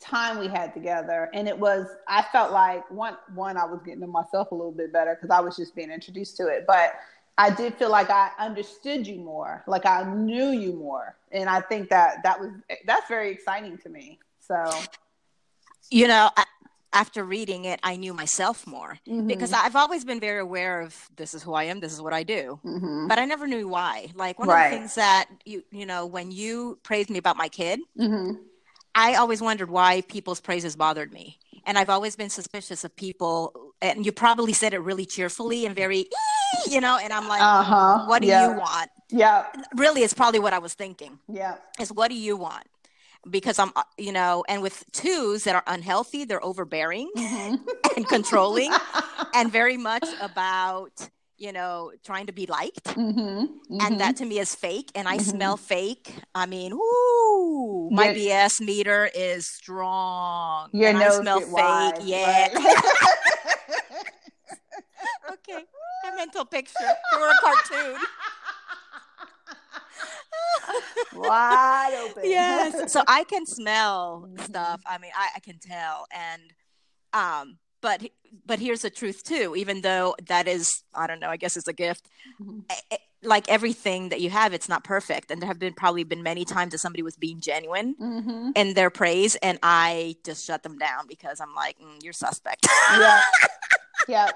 [0.00, 4.00] time we had together and it was i felt like one one i was getting
[4.00, 6.94] to myself a little bit better because i was just being introduced to it but
[7.38, 11.60] I did feel like I understood you more, like I knew you more, and I
[11.60, 12.50] think that that was
[12.86, 14.18] that's very exciting to me.
[14.40, 14.56] So,
[15.90, 16.44] you know, I,
[16.94, 19.28] after reading it, I knew myself more Mhm.
[19.28, 22.14] because I've always been very aware of this is who I am, this is what
[22.14, 23.06] I do, Mhm.
[23.06, 24.10] but I never knew why.
[24.14, 24.64] Like one Right.
[24.64, 28.38] of the things that you you know when you praised me about my kid, Mhm.
[28.96, 33.52] I always wondered why people's praises bothered me, and I've always been suspicious of people.
[33.82, 36.06] And you probably said it really cheerfully and very,
[36.66, 38.06] you know, and I'm like, Uh-huh.
[38.06, 38.48] what do yeah.
[38.50, 38.90] you want?
[39.10, 39.44] Yeah.
[39.76, 41.18] Really, it's probably what I was thinking.
[41.28, 41.56] Yeah.
[41.78, 42.64] Is what do you want?
[43.28, 47.60] Because I'm, uh, you know, and with twos that are unhealthy, they're overbearing Mhm.
[47.96, 48.72] and controlling
[49.34, 53.48] and very much about you know trying to be liked Mhm.
[53.80, 58.60] and that to me is fake and i smell fake i mean woo, my bs
[58.60, 62.56] meter is strong Your and nose i smell fake wide, yeah right?
[65.32, 65.64] okay
[66.12, 68.00] a mental picture for a cartoon
[71.14, 72.22] Wide open.
[72.24, 76.42] yes so i can smell stuff i mean I, I can tell and
[77.12, 78.02] um but
[78.44, 81.68] but here's the truth too even though that is i don't know i guess it's
[81.68, 82.08] a gift
[82.40, 82.64] Mhm.
[82.70, 86.04] eh, eh, like everything that you have it's not perfect and there have been probably
[86.04, 88.52] been many times that somebody was being genuine Mhm.
[88.54, 92.66] in their praise and i just shut them down because i'm like mm, you're suspect
[92.98, 93.20] Yeah.
[94.08, 94.30] Yeah.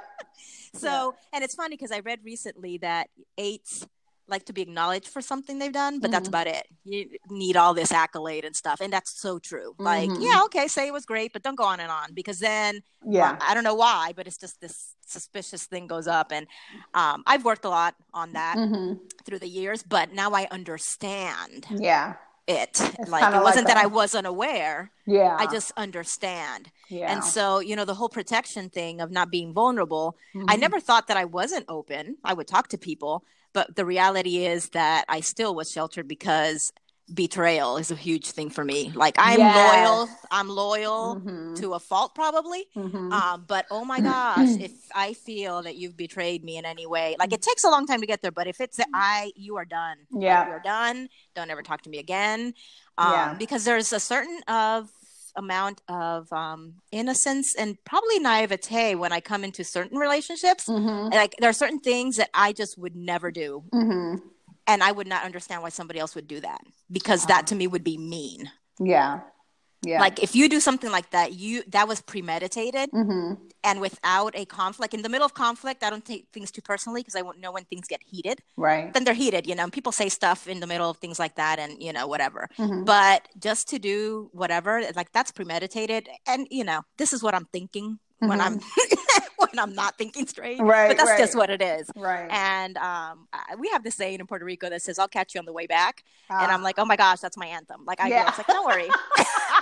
[0.75, 3.87] so and it's funny because i read recently that eights
[4.31, 6.33] like to be acknowledged for something they've done but that's Mhm.
[6.35, 10.23] about it you need all this accolade and stuff and that's so true like Mhm.
[10.23, 13.39] yeah okay say it was great but don't go on and on because then Yeah.
[13.41, 16.33] I don't know why, but it's just this suspicious thing goes up.
[16.37, 16.47] And
[16.93, 19.01] um, I've worked a lot on that Mhm.
[19.25, 22.15] through the years, but now I understand Yeah.
[22.47, 22.79] it.
[22.79, 24.91] It's like it wasn't like that I wasn't aware.
[25.07, 25.35] Yeah.
[25.39, 26.71] I just understand.
[26.89, 27.11] yeah.
[27.13, 30.17] And so, you know, the whole protection thing of not being vulnerable,
[30.49, 30.61] I Mhm.
[30.61, 32.19] never thought that I wasn't open.
[32.25, 36.73] I would talk to people, but the reality is that I still was sheltered because
[37.13, 38.93] betrayal is a huge thing for me.
[38.95, 39.55] Like I'm Yes.
[39.57, 41.57] loyal, I'm loyal Mhm.
[41.57, 42.67] to a fault probably.
[42.77, 43.13] Mhm.
[43.13, 47.17] Um, but oh my gosh, if I feel that you've betrayed me in any way,
[47.19, 49.65] like it takes a long time to get there, but if it's I, you are
[49.65, 49.97] done.
[50.13, 50.47] Like, Yeah.
[50.47, 51.09] you're done.
[51.35, 52.55] Don't ever talk to me again.
[52.97, 53.35] Um, Yeah.
[53.39, 54.89] because there's a certain of
[55.37, 60.67] amount of um, innocence and probably naivete when I come into certain relationships.
[60.69, 61.13] Mhm.
[61.13, 64.23] Like there are certain things that I just would never do, Mhm.
[64.67, 67.67] and I would not understand why somebody else would do that because that to me
[67.67, 68.51] would be mean.
[68.79, 69.21] Yeah.
[69.83, 69.99] Yeah.
[70.01, 73.39] Like if you do something like that, you that was premeditated Mhm.
[73.65, 77.01] and without a conflict in the middle of conflict i don't take things too personally
[77.03, 78.93] because i won't know when things get heated Right.
[78.95, 81.35] then they're heated you know and people say stuff in the middle of things like
[81.37, 82.85] that and you know whatever Mhm.
[82.87, 87.47] but just to do whatever like that's premeditated and you know this is what i'm
[87.53, 88.61] thinking when i'm
[89.43, 90.67] when i'm not thinking straight Mm-hmm.
[90.71, 92.29] Right, but that's just what it is Right.
[92.31, 95.39] and um, I- we have this saying in Puerto Rico that says, "I'll catch you
[95.41, 96.55] on the way back," and Ah.
[96.55, 98.29] I'm like, "Oh my gosh, that's my anthem!" Like I, Yeah.
[98.29, 98.89] it's like, don't worry.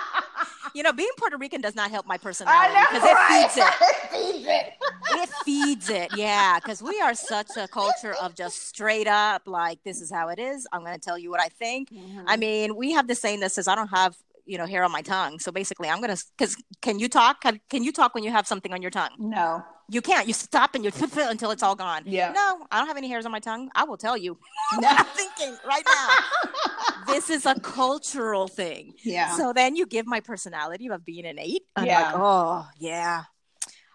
[0.74, 3.50] you know, being Puerto Rican does not help my personality because it right?
[3.50, 3.74] feeds it
[4.12, 4.74] it feeds it.
[5.10, 9.82] it feeds it yeah because we are such a culture of just straight up like
[9.84, 12.40] this is how it is i'm going to tell you what i think i mm-hmm.
[12.40, 15.02] mean we have the saying that says i don't have you know hair on my
[15.02, 18.24] tongue so basically i'm going to because can you talk can, can you talk when
[18.24, 19.64] you have something on your tongue No.
[19.90, 22.32] You can't you stop and you until it's all gone Yeah.
[22.32, 24.38] no i don't have any hairs on my tongue i will tell you
[24.80, 24.88] No.
[24.88, 26.08] i'm thinking right now
[27.06, 29.36] this is a cultural thing Yeah.
[29.36, 31.62] so then you give my personality of being an eight.
[31.76, 32.02] I'm Yeah.
[32.02, 33.22] like, oh yeah.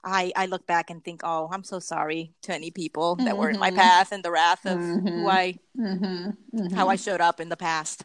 [0.05, 3.49] I I look back and think, oh, I'm so sorry to any people that were
[3.49, 3.77] in my Mhm.
[3.77, 5.07] path and the wrath of Mhm.
[5.09, 6.75] who I mm-hmm.
[6.75, 8.03] how I showed up in the past.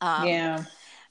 [0.00, 0.64] Um, yeah.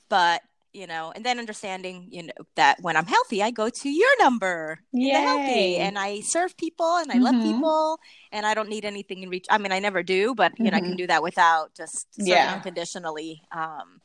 [0.09, 0.41] But
[0.77, 4.09] you know, and then understanding, you know, that when I'm healthy, I go to your
[4.19, 7.41] number, healthy, and I serve people and I love Mhm.
[7.41, 7.99] people,
[8.31, 9.45] and I don't need anything in reach.
[9.49, 10.97] I mean, I never do, but you know, I can Mhm.
[10.97, 12.53] do that without just Yeah.
[12.53, 13.41] unconditionally.
[13.51, 14.01] Um,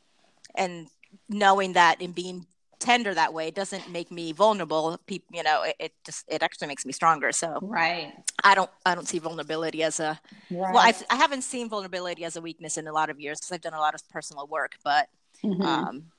[0.55, 0.89] and
[1.29, 2.47] knowing that and being
[2.79, 4.99] tender that way doesn't make me vulnerable.
[5.07, 7.33] People, you know, it, it just it actually makes me stronger.
[7.33, 8.13] So Right.
[8.45, 10.19] I don't I don't see vulnerability as a
[10.51, 10.75] Right.
[10.75, 10.83] well.
[10.85, 13.61] I've, I haven't seen vulnerability as a weakness in a lot of years because I've
[13.61, 15.09] done a lot of personal work, but
[15.45, 15.65] Mhm.
[15.65, 16.12] um,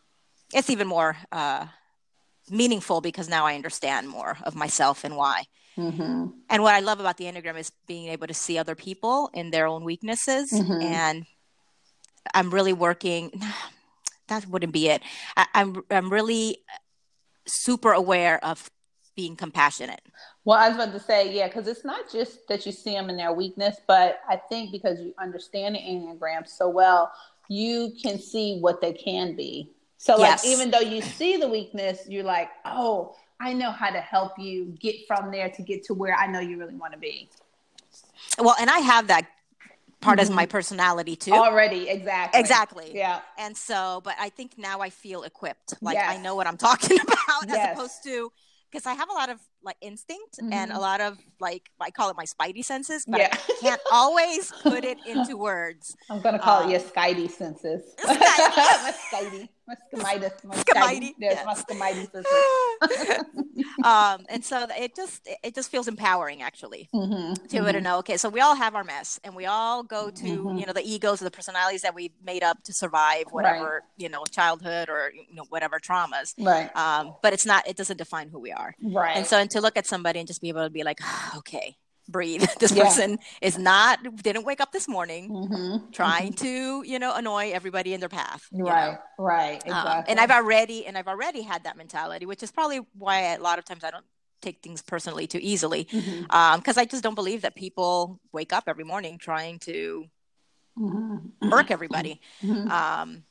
[0.53, 1.67] it's even more uh,
[2.49, 5.45] meaningful because now I understand more of myself and why.
[5.77, 6.33] Mhm.
[6.49, 9.49] And what I love about the Enneagram is being able to see other people in
[9.51, 10.51] their own weaknesses.
[10.51, 10.83] Mhm.
[10.83, 11.25] And
[12.33, 13.31] I'm really working,
[14.27, 15.01] that wouldn't be it.
[15.35, 16.59] I, I'm, I'm really
[17.47, 18.69] super aware of
[19.15, 20.01] being compassionate.
[20.45, 23.09] Well, I was about to say, yeah, because it's not just that you see them
[23.09, 27.11] in their weakness, but I think because you understand the Enneagram so well,
[27.47, 29.71] you can see what they can be.
[30.03, 30.43] So, Yes.
[30.43, 34.37] like, even though you see the weakness, you're like, oh, I know how to help
[34.37, 37.29] you get from there to get to where I know you really want to be.
[38.37, 39.25] Well, and I have that
[40.01, 40.35] part as Mhm.
[40.35, 41.31] my personality too.
[41.31, 42.37] Already, exactly.
[42.41, 42.91] Exactly.
[42.93, 43.21] Yeah.
[43.37, 45.75] And so, but I think now I feel equipped.
[45.81, 46.09] Like Yes.
[46.11, 47.57] I know what I'm talking about Yes.
[47.69, 48.29] as opposed to
[48.69, 50.71] because I have a lot of like instinct and Mm-hmm.
[50.77, 53.29] a lot of like I call it my spidey senses, but Yeah.
[53.31, 55.95] I can't always put it into words.
[56.09, 57.81] I'm gonna call Um, it your Skidey senses.
[57.99, 58.83] Skidey.
[58.83, 59.49] my Skidey.
[59.65, 60.43] My Skimitis.
[60.43, 61.45] My Skimitis, Yes, yes.
[61.45, 63.23] my Skimitis senses.
[63.83, 67.83] um, and so it just it just feels empowering actually Mhm, to able to mhm.
[67.83, 70.59] know okay so we all have our mess and we all go to Mhm.
[70.59, 74.09] you know the egos or the personalities that we made up to survive whatever you
[74.09, 76.69] know childhood or you know whatever traumas Right.
[76.75, 79.15] um, but it's not it doesn't define who we are Right.
[79.17, 80.99] and so and to look at somebody and just be able to be like
[81.37, 81.77] okay
[82.09, 82.83] breathe this Yeah.
[82.83, 87.93] person is not didn't wake up this morning Mhm, trying to you know annoy everybody
[87.93, 88.73] in their path you know?
[88.73, 88.99] Right.
[89.17, 89.61] Right.
[89.71, 93.39] Um, and I've already and I've already had that mentality, which is probably why a
[93.41, 94.05] lot of times I don't
[94.41, 95.87] take things personally too easily,
[96.29, 100.05] because I just don't believe that people wake up every morning trying to
[100.77, 102.67] mhm, irk everybody, mhm.
[102.71, 103.23] um,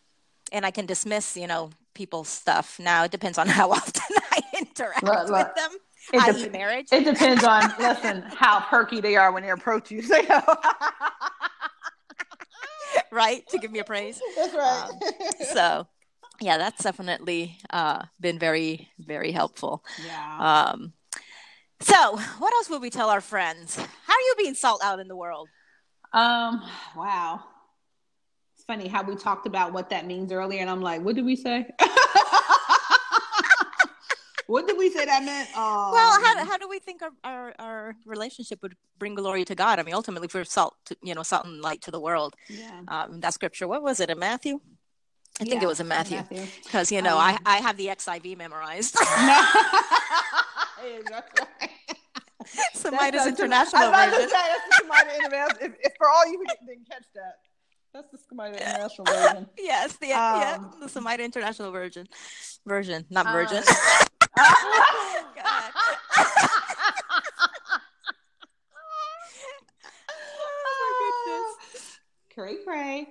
[0.52, 2.78] and I can dismiss you know people's stuff.
[2.80, 5.48] Now it depends on how often I interact Look, look.
[5.48, 5.70] with them,
[6.12, 6.88] It dep- marriage.
[6.92, 10.02] It depends on listen how perky they are when they approach you.
[12.92, 14.20] So, right to give me a praise.
[14.36, 14.90] That's right.
[15.52, 15.86] So
[16.40, 19.84] yeah, that's definitely uh, been very very helpful.
[20.06, 20.70] yeah.
[20.72, 20.92] Um,
[21.80, 23.76] so, what else would we tell our friends?
[23.76, 25.48] How are you being salt out in the world?
[26.12, 26.62] Um.
[26.96, 27.40] Wow.
[28.54, 31.24] It's funny how we talked about what that means earlier, and I'm like, what did
[31.24, 31.66] we say?
[34.46, 35.48] what did we say that meant?
[35.56, 39.54] Um, well, how, how do we think our, our, our relationship would bring glory to
[39.54, 39.78] God?
[39.78, 42.34] I mean, ultimately, if we're salt, to, you know, salt and light to the world.
[42.48, 42.80] yeah.
[42.88, 44.60] Um, that scripture, what was it in Matthew?
[45.40, 46.22] I think Yeah, it was in Matthew
[46.62, 48.96] because you know Um, I, I have the XIV memorized.
[49.18, 49.40] No.
[50.84, 53.14] Yeah, that's right.
[53.24, 54.28] International I was about to version.
[54.30, 54.36] say,
[54.90, 55.64] that's the.
[55.66, 57.38] If, if for all you who didn't catch that,
[57.94, 59.46] that's the Schmider International version.
[59.58, 62.08] Yes, the yeah, Um, the Semite International version,
[62.66, 63.62] version, not Uh, virgin.
[64.38, 65.24] Oh
[72.34, 73.08] Cray cray.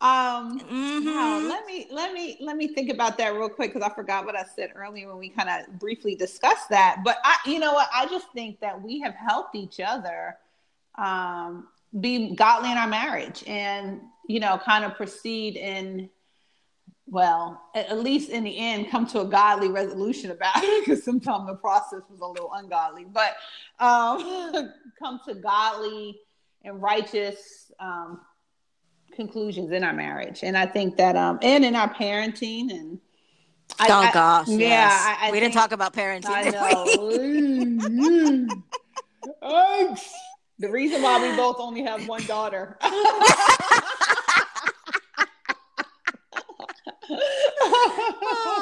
[0.00, 1.14] Um, my goodness.
[1.16, 1.48] Wow, Mhm.
[1.48, 4.36] let me let me let me think about that real quick because I forgot what
[4.36, 7.02] I said earlier when we kind of briefly discussed that.
[7.04, 10.36] But I, you know what, I just think that we have helped each other
[10.96, 11.68] um,
[12.00, 16.10] be godly in our marriage, and you know, kind of proceed in
[17.06, 21.46] well, at, least in the end, come to a godly resolution about it because sometimes
[21.46, 23.36] the process was a little ungodly, but
[23.78, 26.18] um, come to godly
[26.62, 28.20] and righteous um,
[29.14, 30.40] conclusions in our marriage.
[30.42, 32.98] And I think that, um, and in our parenting and
[33.78, 34.92] I- oh I- gosh, yeah, yes.
[35.06, 36.26] I- I we didn't talk about parenting.
[36.28, 36.84] I know.
[40.58, 42.78] The reason why we both only have one daughter.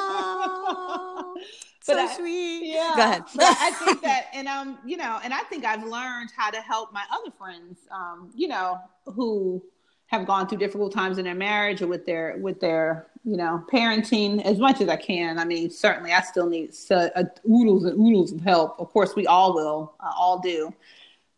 [0.05, 1.35] Oh,
[1.81, 2.67] so I- sweet.
[2.73, 2.93] Yeah.
[2.95, 3.23] Go ahead.
[3.35, 6.61] but I think that, and um, you know, and I think I've learned how to
[6.61, 9.63] help my other friends, um, you know, who
[10.07, 13.63] have gone through difficult times in their marriage or with their with their you know
[13.71, 15.39] parenting as much as I can.
[15.39, 18.79] I mean, certainly I still need so, uh, oodles and oodles of help.
[18.79, 20.73] Of course, we all will, uh, all do.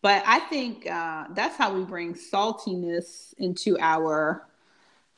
[0.01, 4.45] But I think uh, that's how we bring saltiness into our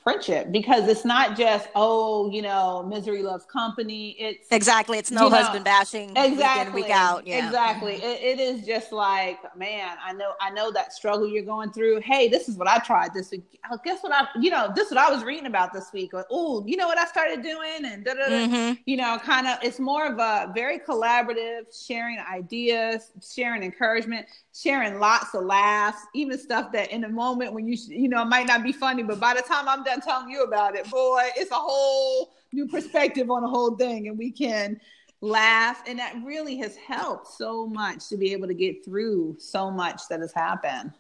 [0.08, 4.12] friendship because it's not just oh you know misery loves company.
[4.18, 4.98] It's Exactly.
[4.98, 7.28] It's no You know, husband bashing week in, exactly week out.
[7.28, 7.46] Yeah.
[7.46, 11.72] exactly it, it is just like man i know i know that struggle you're going
[11.72, 14.72] through hey this is what i tried this week oh, guess what i you know
[14.76, 17.06] this is what i was reading about this week or oh you know what i
[17.06, 18.48] started doing and da, da, da.
[18.48, 18.80] Mhm.
[18.86, 25.00] you know kind of it's more of a very collaborative sharing ideas sharing encouragement sharing
[25.00, 28.64] lots of laughs even stuff that in a moment when you you know might not
[28.64, 31.56] be funny but by the time i'm done telling you about it boy it's a
[31.56, 34.80] whole new perspective on the whole thing and we can
[35.22, 39.70] laugh and that really has helped so much to be able to get through so
[39.72, 40.92] much that has happened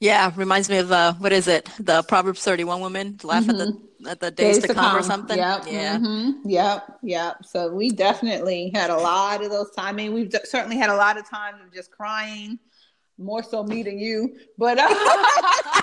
[0.00, 0.32] Yeah.
[0.36, 1.70] Reminds me of uh, what is it?
[1.80, 5.38] The Proverbs 31 woman laugh at the at the days, to, come, or something.
[5.38, 5.64] Yep.
[5.70, 5.98] Yeah.
[5.98, 6.98] mhm, Yep.
[7.02, 7.44] Yep.
[7.46, 9.88] So we definitely had a lot of those times.
[9.88, 12.58] I mean, we've d- certainly had a lot of times of just crying,
[13.16, 14.36] more so me than you.
[14.58, 14.88] But uh,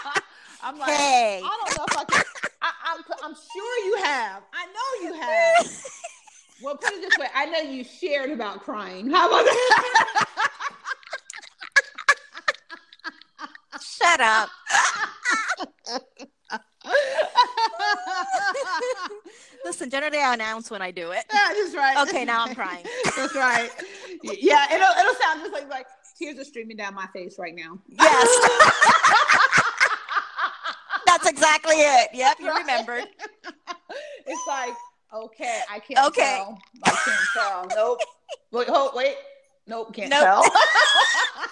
[0.63, 1.41] I'm like, Hey.
[1.43, 2.23] I don't know if I can.
[2.61, 4.43] I, I'm, I'm sure you have.
[4.53, 5.67] I know you have.
[6.61, 9.09] Well, put it this way: I know you shared about crying.
[9.09, 10.25] How about that?
[13.81, 14.49] Shut up.
[19.65, 21.23] Listen, generally I announce when I do it.
[21.33, 22.07] Yeah, that's right.
[22.07, 22.85] Okay, now I'm crying.
[23.15, 23.69] That's right.
[24.23, 25.87] Yeah, it'll it'll sound just like like
[26.17, 27.79] tears are streaming down my face right now.
[27.89, 29.27] Yes.
[31.23, 32.09] That's exactly it.
[32.13, 33.07] Yep, you remembered.
[34.25, 34.73] It's like
[35.13, 36.37] okay, I can't Okay.
[36.37, 36.57] tell.
[36.83, 37.67] I can't tell.
[37.75, 37.99] Nope.
[38.51, 39.15] Wait, hold, wait.
[39.67, 40.21] Nope, can't Nope.
[40.23, 40.43] tell.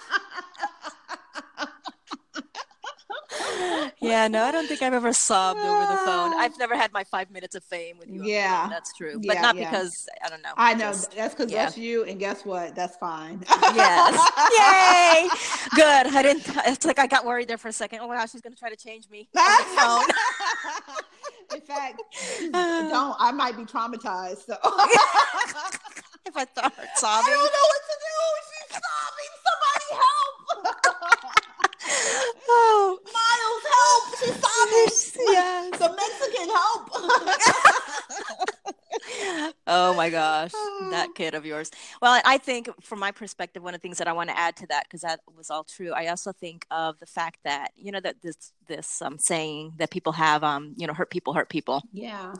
[4.00, 6.32] yeah, no, I don't think I've ever sobbed over the phone.
[6.34, 6.38] Ah.
[6.38, 8.24] I've never had my five minutes of fame with you.
[8.24, 8.66] Yeah.
[8.68, 9.70] that's true, but Yeah, not yeah.
[9.70, 10.52] because I don't know.
[10.56, 11.64] I know just- that's because yeah.
[11.64, 12.74] that's you, and guess what?
[12.74, 13.44] That's fine.
[13.74, 14.14] yes.
[14.58, 15.28] Yay.
[15.76, 16.06] Good.
[16.16, 16.44] I didn't.
[16.66, 18.00] It's like I got worried there for a second.
[18.00, 19.28] Oh my gosh, she's gonna try to change me.
[21.54, 22.00] In fact,
[22.52, 23.16] don't.
[23.18, 24.46] I might be traumatized.
[24.46, 24.54] So
[26.26, 28.16] if I start sobbing, I don't know what to do.
[28.48, 29.32] She's sobbing.
[29.44, 30.34] Somebody help!
[32.52, 32.98] Oh.
[33.04, 33.64] Miles,
[34.32, 35.32] sobbing.
[35.32, 35.78] yes.
[35.78, 36.90] The Mexican help.
[39.66, 40.52] Oh my gosh,
[40.90, 41.70] that kid of yours.
[42.02, 44.56] Well, I think from my perspective, one of the things that I want to add
[44.56, 47.92] to that, because that was all true, I also think of the fact that you
[47.92, 51.48] know that this this um, saying that people have, um, you know, hurt people hurt
[51.48, 52.34] people, yeah.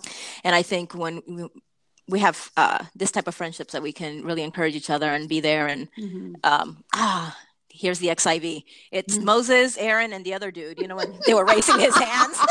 [0.44, 1.48] and I think when we,
[2.08, 5.28] we have uh, this type of friendships that we can really encourage each other and
[5.28, 6.34] be there and Mm-hmm.
[6.44, 7.36] um, ah.
[7.72, 8.64] Here's the XIV.
[8.90, 9.22] It's Mm.
[9.24, 10.78] Moses, Aaron, and the other dude.
[10.78, 12.36] You know when they were raising his hands,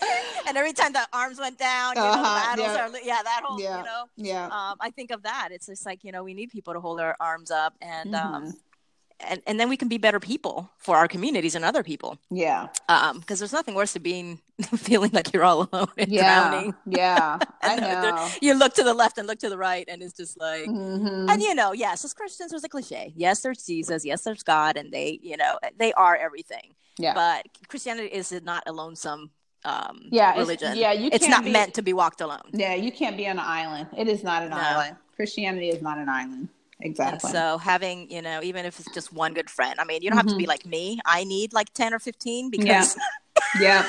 [0.46, 2.86] and every time the arms went down, you know, the Uh-huh, battles yeah.
[2.86, 3.78] are, yeah, that whole, Yeah.
[3.78, 4.46] you know, Yeah.
[4.46, 5.48] um, I think of that.
[5.50, 8.24] It's just like you know, we need people to hold our arms up, and Mhm.
[8.24, 8.54] um,
[9.20, 12.18] and and then we can be better people for our communities and other people.
[12.30, 12.68] Yeah.
[12.88, 14.40] Um, because there's nothing worse than being
[14.76, 16.48] feeling like you're all alone and Yeah.
[16.50, 16.74] drowning.
[16.86, 17.38] Yeah.
[17.62, 18.28] I know.
[18.42, 20.66] You look to the left and look to the right, and it's just like.
[20.66, 21.30] Mhm.
[21.30, 23.12] And you know, yes, as Christians, there's a cliche.
[23.16, 24.04] Yes, there's Jesus.
[24.04, 26.74] Yes, there's God, and they, you know, they are everything.
[26.98, 27.14] Yeah.
[27.14, 29.30] But Christianity is not a lonesome
[29.64, 30.76] um, Yeah, it's- religion.
[30.76, 32.42] yeah, you it's not be- meant to be walked alone.
[32.52, 33.88] Yeah, you can't be on an island.
[33.96, 34.56] It is not an No.
[34.56, 34.96] island.
[35.16, 36.48] Christianity is not an island.
[36.80, 37.30] And Exactly.
[37.30, 40.16] so having, you know, even if it's just one good friend, I mean, you don't
[40.16, 40.38] have to Mm-hmm.
[40.38, 41.00] be like me.
[41.06, 42.96] I need like 10 or 15 because
[43.60, 43.84] Yeah.
[43.86, 43.88] yeah.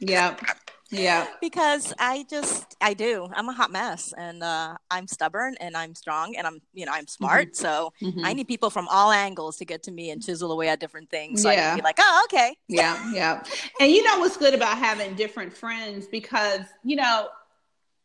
[0.00, 0.36] Yeah.
[0.90, 1.26] Yeah.
[1.42, 3.28] because I just I do.
[3.34, 6.92] I'm a hot mess and uh I'm stubborn and I'm strong and I'm, you know,
[6.92, 7.54] I'm smart.
[7.56, 8.22] So Mhm.
[8.24, 11.10] I need people from all angles to get to me and chisel away at different
[11.10, 11.42] things.
[11.42, 11.68] So I Yeah.
[11.72, 13.42] can be like, "Oh, okay." Yeah, yeah.
[13.78, 17.28] And you know what's good about having different friends because, you know,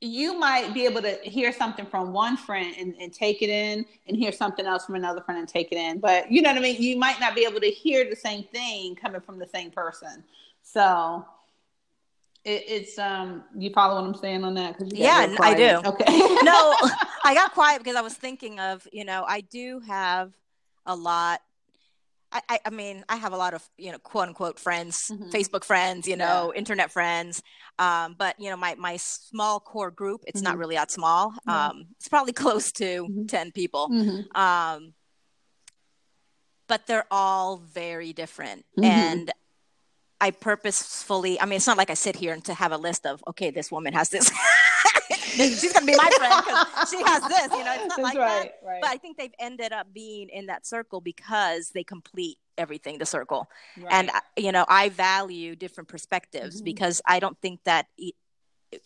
[0.03, 3.85] you might be able to hear something from one friend and, and take it in
[4.07, 5.99] and hear something else from another friend and take it in.
[5.99, 6.81] But you know what I mean?
[6.81, 10.23] You might not be able to hear the same thing coming from the same person.
[10.61, 11.25] So
[12.43, 14.77] it, it's um you follow what I'm saying on that?
[14.77, 15.87] 'Cause you got Yeah, I do.
[15.87, 16.35] Okay.
[16.43, 16.75] no,
[17.23, 20.33] I got quiet because I was thinking of, you know, I do have
[20.85, 21.41] a lot.
[22.33, 25.31] I, I, I mean, I have a lot of, you know, quote unquote friends, Mhm.
[25.31, 27.43] Facebook friends, you know, internet friends.
[27.79, 30.59] Um, but you know, my my small core group, it's not Mhm.
[30.59, 31.33] really that small.
[31.47, 31.67] Yeah.
[31.69, 33.27] Um, it's probably close to Mhm.
[33.27, 33.89] ten people.
[33.89, 34.35] Mhm.
[34.35, 34.93] Um,
[36.67, 38.83] but they're all very different, Mhm.
[38.85, 39.31] and
[40.21, 41.39] I purposefully.
[41.39, 43.51] I mean, it's not like I sit here and to have a list of, okay,
[43.51, 44.31] this woman has this.
[45.59, 47.57] She's gonna be my friend because she has this.
[47.57, 48.67] You know, it's not That's like right, that.
[48.67, 48.81] right.
[48.81, 53.05] But I think they've ended up being in that circle because they complete everything the
[53.05, 53.49] circle.
[53.89, 54.21] And Right.
[54.35, 56.65] I- you know, I value different perspectives Mhm.
[56.65, 58.13] because I don't think that e-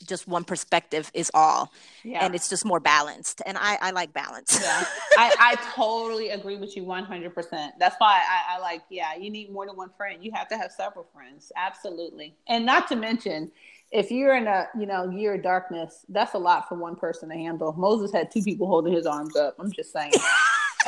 [0.06, 1.72] just one perspective is all,
[2.04, 2.26] yeah.
[2.26, 3.42] and it's just more balanced.
[3.46, 4.60] And I, I like balance.
[4.62, 4.84] Yeah,
[5.18, 7.72] I, I totally agree with you 100%.
[7.80, 10.22] That's why I, I like, yeah, you need more than one friend.
[10.24, 11.54] You have to have several friends.
[11.56, 12.36] Absolutely.
[12.50, 13.50] And not to mention,
[13.92, 17.30] if you're in a, you know, year of darkness, that's a lot for one person
[17.30, 17.74] to handle.
[17.74, 19.56] Moses had two people holding his arms up.
[19.60, 20.12] I'm just saying.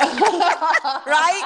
[0.00, 1.42] right?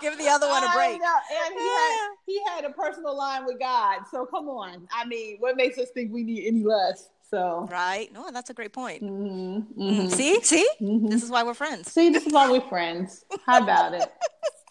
[0.00, 1.00] Give the other one a break.
[1.00, 4.00] And he had, he had a personal line with God.
[4.10, 4.86] So come on.
[4.92, 7.08] I mean, what makes us think we need any less?
[7.28, 8.12] So, Right?
[8.12, 9.02] No, that's a great point.
[9.02, 11.10] mhm, Mm, mhm, See, see, mhm.
[11.10, 11.90] this is why we're friends.
[11.90, 13.24] See, this is why we're friends.
[13.44, 14.08] How about it?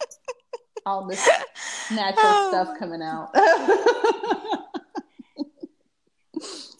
[0.86, 1.28] All this
[1.90, 2.48] natural Oh.
[2.50, 3.28] stuff coming out.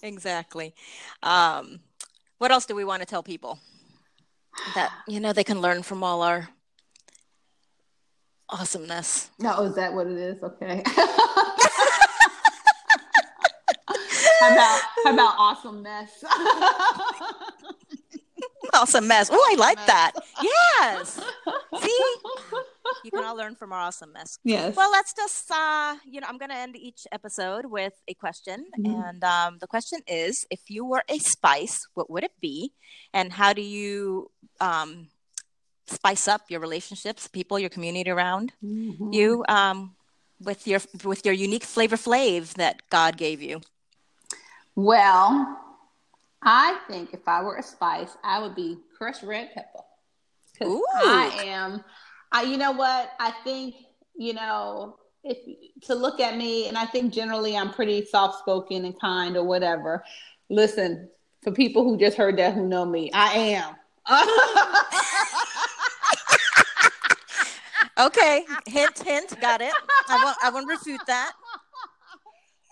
[0.02, 0.74] Exactly.
[1.22, 1.80] Um,
[2.38, 3.58] what else do we want to tell people
[4.74, 6.48] that you know they can learn from all our
[8.48, 9.30] awesomeness?
[9.38, 10.42] no, is that what it is?
[10.42, 10.82] Okay.
[14.40, 16.24] how about how about awesomeness?
[18.74, 19.30] Awesome mess.
[19.32, 19.86] Oh, I like Mess.
[19.86, 20.12] that.
[20.42, 21.20] Yes.
[21.80, 22.14] See,
[23.06, 24.38] you can all learn from our awesomeness.
[24.44, 24.74] yes.
[24.76, 28.66] Well, let's just, uh, you know, I'm going to end each episode with a question.
[28.78, 29.08] Mhm.
[29.08, 32.72] And um, the question is if you were a spice, what would it be?
[33.14, 34.30] And how do you
[34.60, 35.08] um,
[35.86, 39.14] spice up your relationships, people, your community around Mhm.
[39.14, 39.94] you um,
[40.40, 43.60] with your with your unique flavor flave that God gave you?
[44.74, 45.58] Well,
[46.42, 49.80] I think if I were a spice, I would be crushed red pepper.
[50.58, 50.84] 'Cause Ooh.
[50.94, 51.84] I am.
[52.36, 53.12] I, you know what?
[53.18, 53.76] I think
[54.14, 55.38] you know if
[55.84, 59.44] to look at me, and I think generally I'm pretty soft spoken and kind or
[59.44, 60.04] whatever.
[60.50, 61.08] Listen,
[61.42, 63.74] for people who just heard that who know me, I am.
[68.06, 69.72] okay, hint, hint, got it.
[70.10, 71.32] I won't, I won't refute that.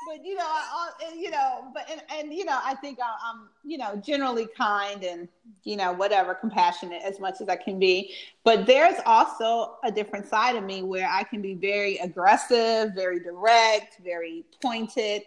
[0.07, 3.49] But you know, I, you know, but and, and you know, I think I, I'm,
[3.65, 5.29] you know, generally kind and
[5.63, 8.15] you know, whatever, compassionate as much as I can be.
[8.45, 13.21] But there's also a different side of me where I can be very aggressive, very
[13.21, 15.23] direct, very pointed,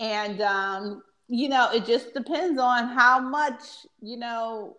[0.00, 3.62] and um, you know, it just depends on how much
[4.00, 4.76] you know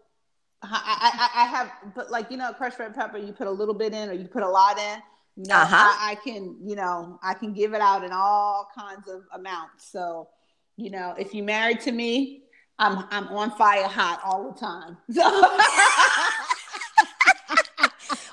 [0.63, 3.73] I, I, I have, but like you know, crushed red pepper, you put a little
[3.73, 5.01] bit in or you put a lot in.
[5.37, 5.75] Uh-huh.
[5.75, 9.91] I, I, can, you know, I can give it out in all kinds of amounts.
[9.91, 10.29] So,
[10.77, 12.43] you know, if you married to me,
[12.79, 14.97] I'm I'm on fire hot all the time.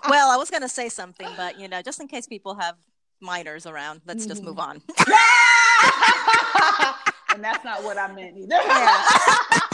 [0.08, 2.76] well, I was gonna say something, but you know, just in case people have
[3.20, 4.76] minors around, let's just move on.
[7.34, 8.56] and that's not what I meant either.
[8.56, 9.60] Yeah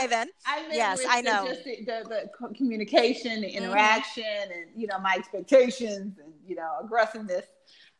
[0.00, 0.28] okay then.
[0.46, 1.46] I yes, I know.
[1.46, 3.64] Just the, the, the, communication, the mm-hmm.
[3.64, 4.52] interaction, mm-hmm.
[4.52, 7.46] and you know my expectations, and you know aggressiveness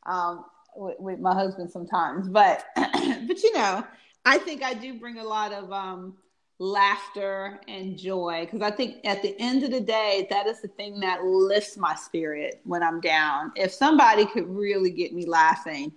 [0.07, 0.45] um,
[0.77, 2.29] with, with, my husband sometimes.
[2.29, 3.85] But but you know,
[4.25, 6.15] I think I do bring a lot of um,
[6.59, 10.69] laughter and joy because I think at the end of the day, that is the
[10.69, 13.53] thing that lifts my spirit when I'm down.
[13.57, 15.93] If somebody could really get me laughing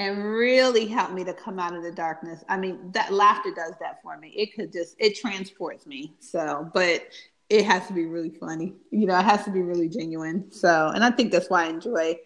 [0.00, 2.42] and really helped me to come out of the darkness.
[2.48, 4.28] I mean, that laughter does that for me.
[4.34, 6.14] It could just it transports me.
[6.20, 7.02] So, but
[7.50, 8.72] it has to be really funny.
[8.90, 10.50] You know, it has to be really genuine.
[10.50, 12.16] So, and I think that's why I enjoy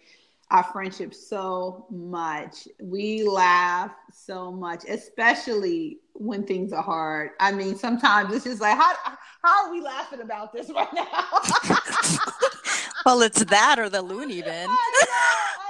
[0.51, 2.65] our friendship so much.
[2.79, 7.31] We laugh so much, especially when things are hard.
[7.41, 8.93] I mean, sometimes it's just like, how
[9.43, 11.25] how are we laughing about this right now?
[13.05, 14.69] well, it's that or the loony bin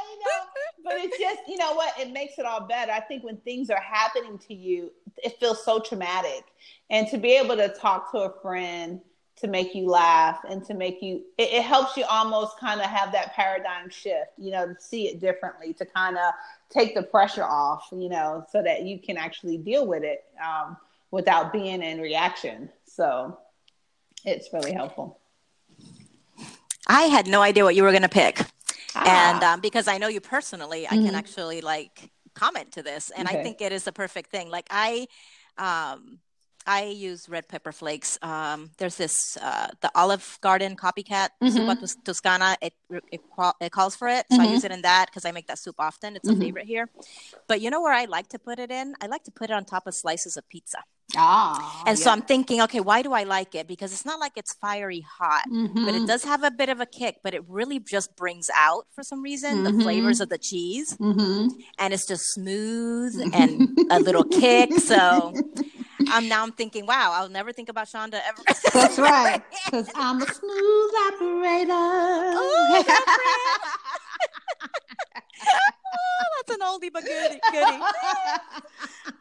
[0.85, 1.99] but it's just you know what?
[1.99, 2.93] It makes it all better.
[2.93, 6.45] I think when things are happening to you it feels so traumatic.
[6.89, 9.01] And to be able to talk to a friend
[9.37, 12.87] to make you laugh and to make you it, it helps you almost kind of
[12.87, 16.33] have that paradigm shift you know to see it differently to kind of
[16.69, 20.77] take the pressure off you know so that you can actually deal with it um,
[21.11, 22.69] without being in reaction.
[22.85, 23.37] So
[24.23, 25.19] it's really helpful.
[26.87, 28.41] I had no idea what you were going to pick
[28.95, 29.33] ah.
[29.33, 31.05] and um, because I know you personally, I mm-hmm.
[31.05, 33.39] can actually like comment to this, and okay.
[33.39, 34.49] I think it is the perfect thing.
[34.49, 35.07] Like I,
[35.57, 36.19] um,
[36.67, 38.17] I use red pepper flakes.
[38.21, 42.01] Um, there's this uh, the Olive Garden copycat mm-hmm.
[42.03, 42.57] Toscana.
[42.61, 42.73] It,
[43.11, 43.21] it,
[43.61, 44.47] it calls for it, so mm-hmm.
[44.47, 46.15] I use it in that because I make that soup often.
[46.15, 46.41] It's a mm-hmm.
[46.41, 46.89] favorite here.
[47.47, 48.95] But you know where I like to put it in?
[49.01, 50.79] I like to put it on top of slices of pizza.
[51.15, 52.03] Ah, and yeah.
[52.03, 53.67] so I'm thinking, okay, why do I like it?
[53.67, 55.85] Because it's not like it's fiery hot, mm-hmm.
[55.85, 56.05] but it mm-hmm.
[56.07, 59.21] does have a bit of a kick, but it really just brings out for some
[59.21, 59.77] reason mm-hmm.
[59.77, 60.97] the flavors of the cheese.
[60.97, 61.47] Mm-hmm.
[61.77, 64.73] And it's just smooth and a little kick.
[64.79, 65.33] So
[66.09, 68.41] I'm now I'm thinking, wow, I'll never think about Shonda ever.
[68.73, 69.41] That's right.
[69.65, 71.71] Because I'm a smooth operator.
[71.71, 72.83] Oh,
[75.95, 77.39] oh, that's an oldie but goodie.
[77.51, 77.83] goodie.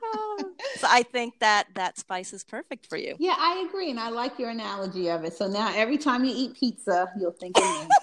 [0.03, 0.51] Oh.
[0.79, 3.15] So I think that that spice is perfect for you.
[3.19, 5.35] Yeah, I agree, and I like your analogy of it.
[5.35, 7.89] So now every time you eat pizza, you'll think of me.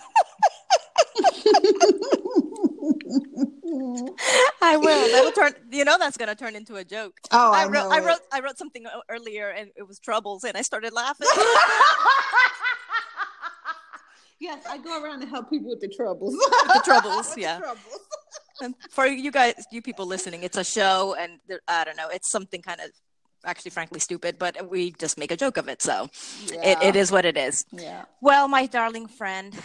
[4.62, 5.12] I will.
[5.12, 5.54] That will turn.
[5.72, 7.14] You know, that's going to turn into a joke.
[7.32, 7.92] Oh, I, I wrote.
[7.92, 8.20] I wrote.
[8.32, 11.28] I wrote something earlier, and it was troubles, and I started laughing.
[14.40, 16.34] yes, I go around to help people with the troubles.
[16.34, 17.58] the troubles, yeah.
[17.58, 18.00] The troubles.
[18.62, 22.30] And for you guys, you people listening, it's a show, and I don't know, it's
[22.30, 22.90] something kind of
[23.44, 26.08] actually frankly stupid but we just make a joke of it so
[26.46, 26.62] yeah.
[26.64, 29.58] it, it is what it is yeah well my darling friend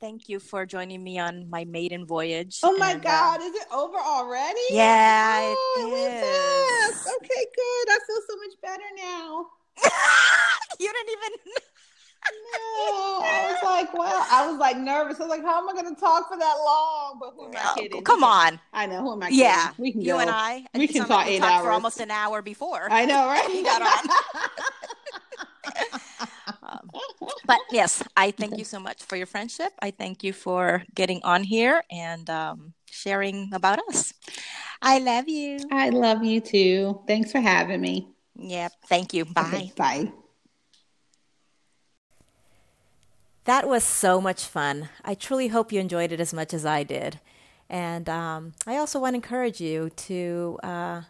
[0.00, 2.60] thank you for joining me on my maiden voyage.
[2.62, 4.60] Oh my and, uh, God, uh, is it over already?
[4.70, 7.06] Yeah, oh, it is.
[7.06, 7.86] Okay, good.
[7.90, 9.46] I feel so much better now.
[10.80, 11.52] you didn't even.
[12.78, 15.20] No, I was like, well, I was like nervous.
[15.20, 17.18] I was like, how am I going to talk for that long?
[17.20, 18.02] But who am I kidding?
[18.04, 18.60] Come on.
[18.72, 19.44] I know who am I kidding?
[19.44, 20.18] Yeah, we can you go.
[20.18, 20.64] and I.
[20.74, 22.88] We can talk like eight hours for almost an hour before.
[22.90, 23.48] I know, right?
[23.52, 24.10] we got on.
[26.62, 26.90] um,
[27.46, 29.72] but yes, I thank you so much for your friendship.
[29.80, 34.12] I thank you for getting on here and um, sharing about us.
[34.82, 35.58] I love you.
[35.72, 37.00] I love you too.
[37.06, 38.08] Thanks for having me.
[38.36, 38.72] Yep.
[38.86, 39.24] Thank you.
[39.24, 39.42] Bye.
[39.46, 40.12] Okay, bye.
[43.48, 44.90] That was so much fun.
[45.06, 47.18] I truly hope you enjoyed it as much as I did.
[47.70, 51.02] And um, I also want to encourage you to uh,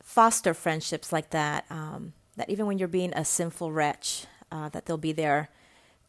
[0.00, 1.64] foster friendships like that.
[1.70, 5.48] Um, that even when you're being a sinful wretch, uh, that they'll be there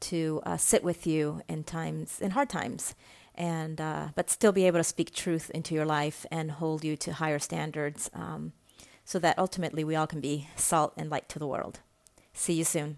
[0.02, 2.94] to uh, sit with you in times, in hard times,
[3.34, 6.96] and uh, but still be able to speak truth into your life and hold you
[6.98, 8.12] to higher standards.
[8.14, 8.54] Um,
[9.04, 11.80] so that ultimately we all can be salt and light to the world.
[12.32, 12.98] See you soon.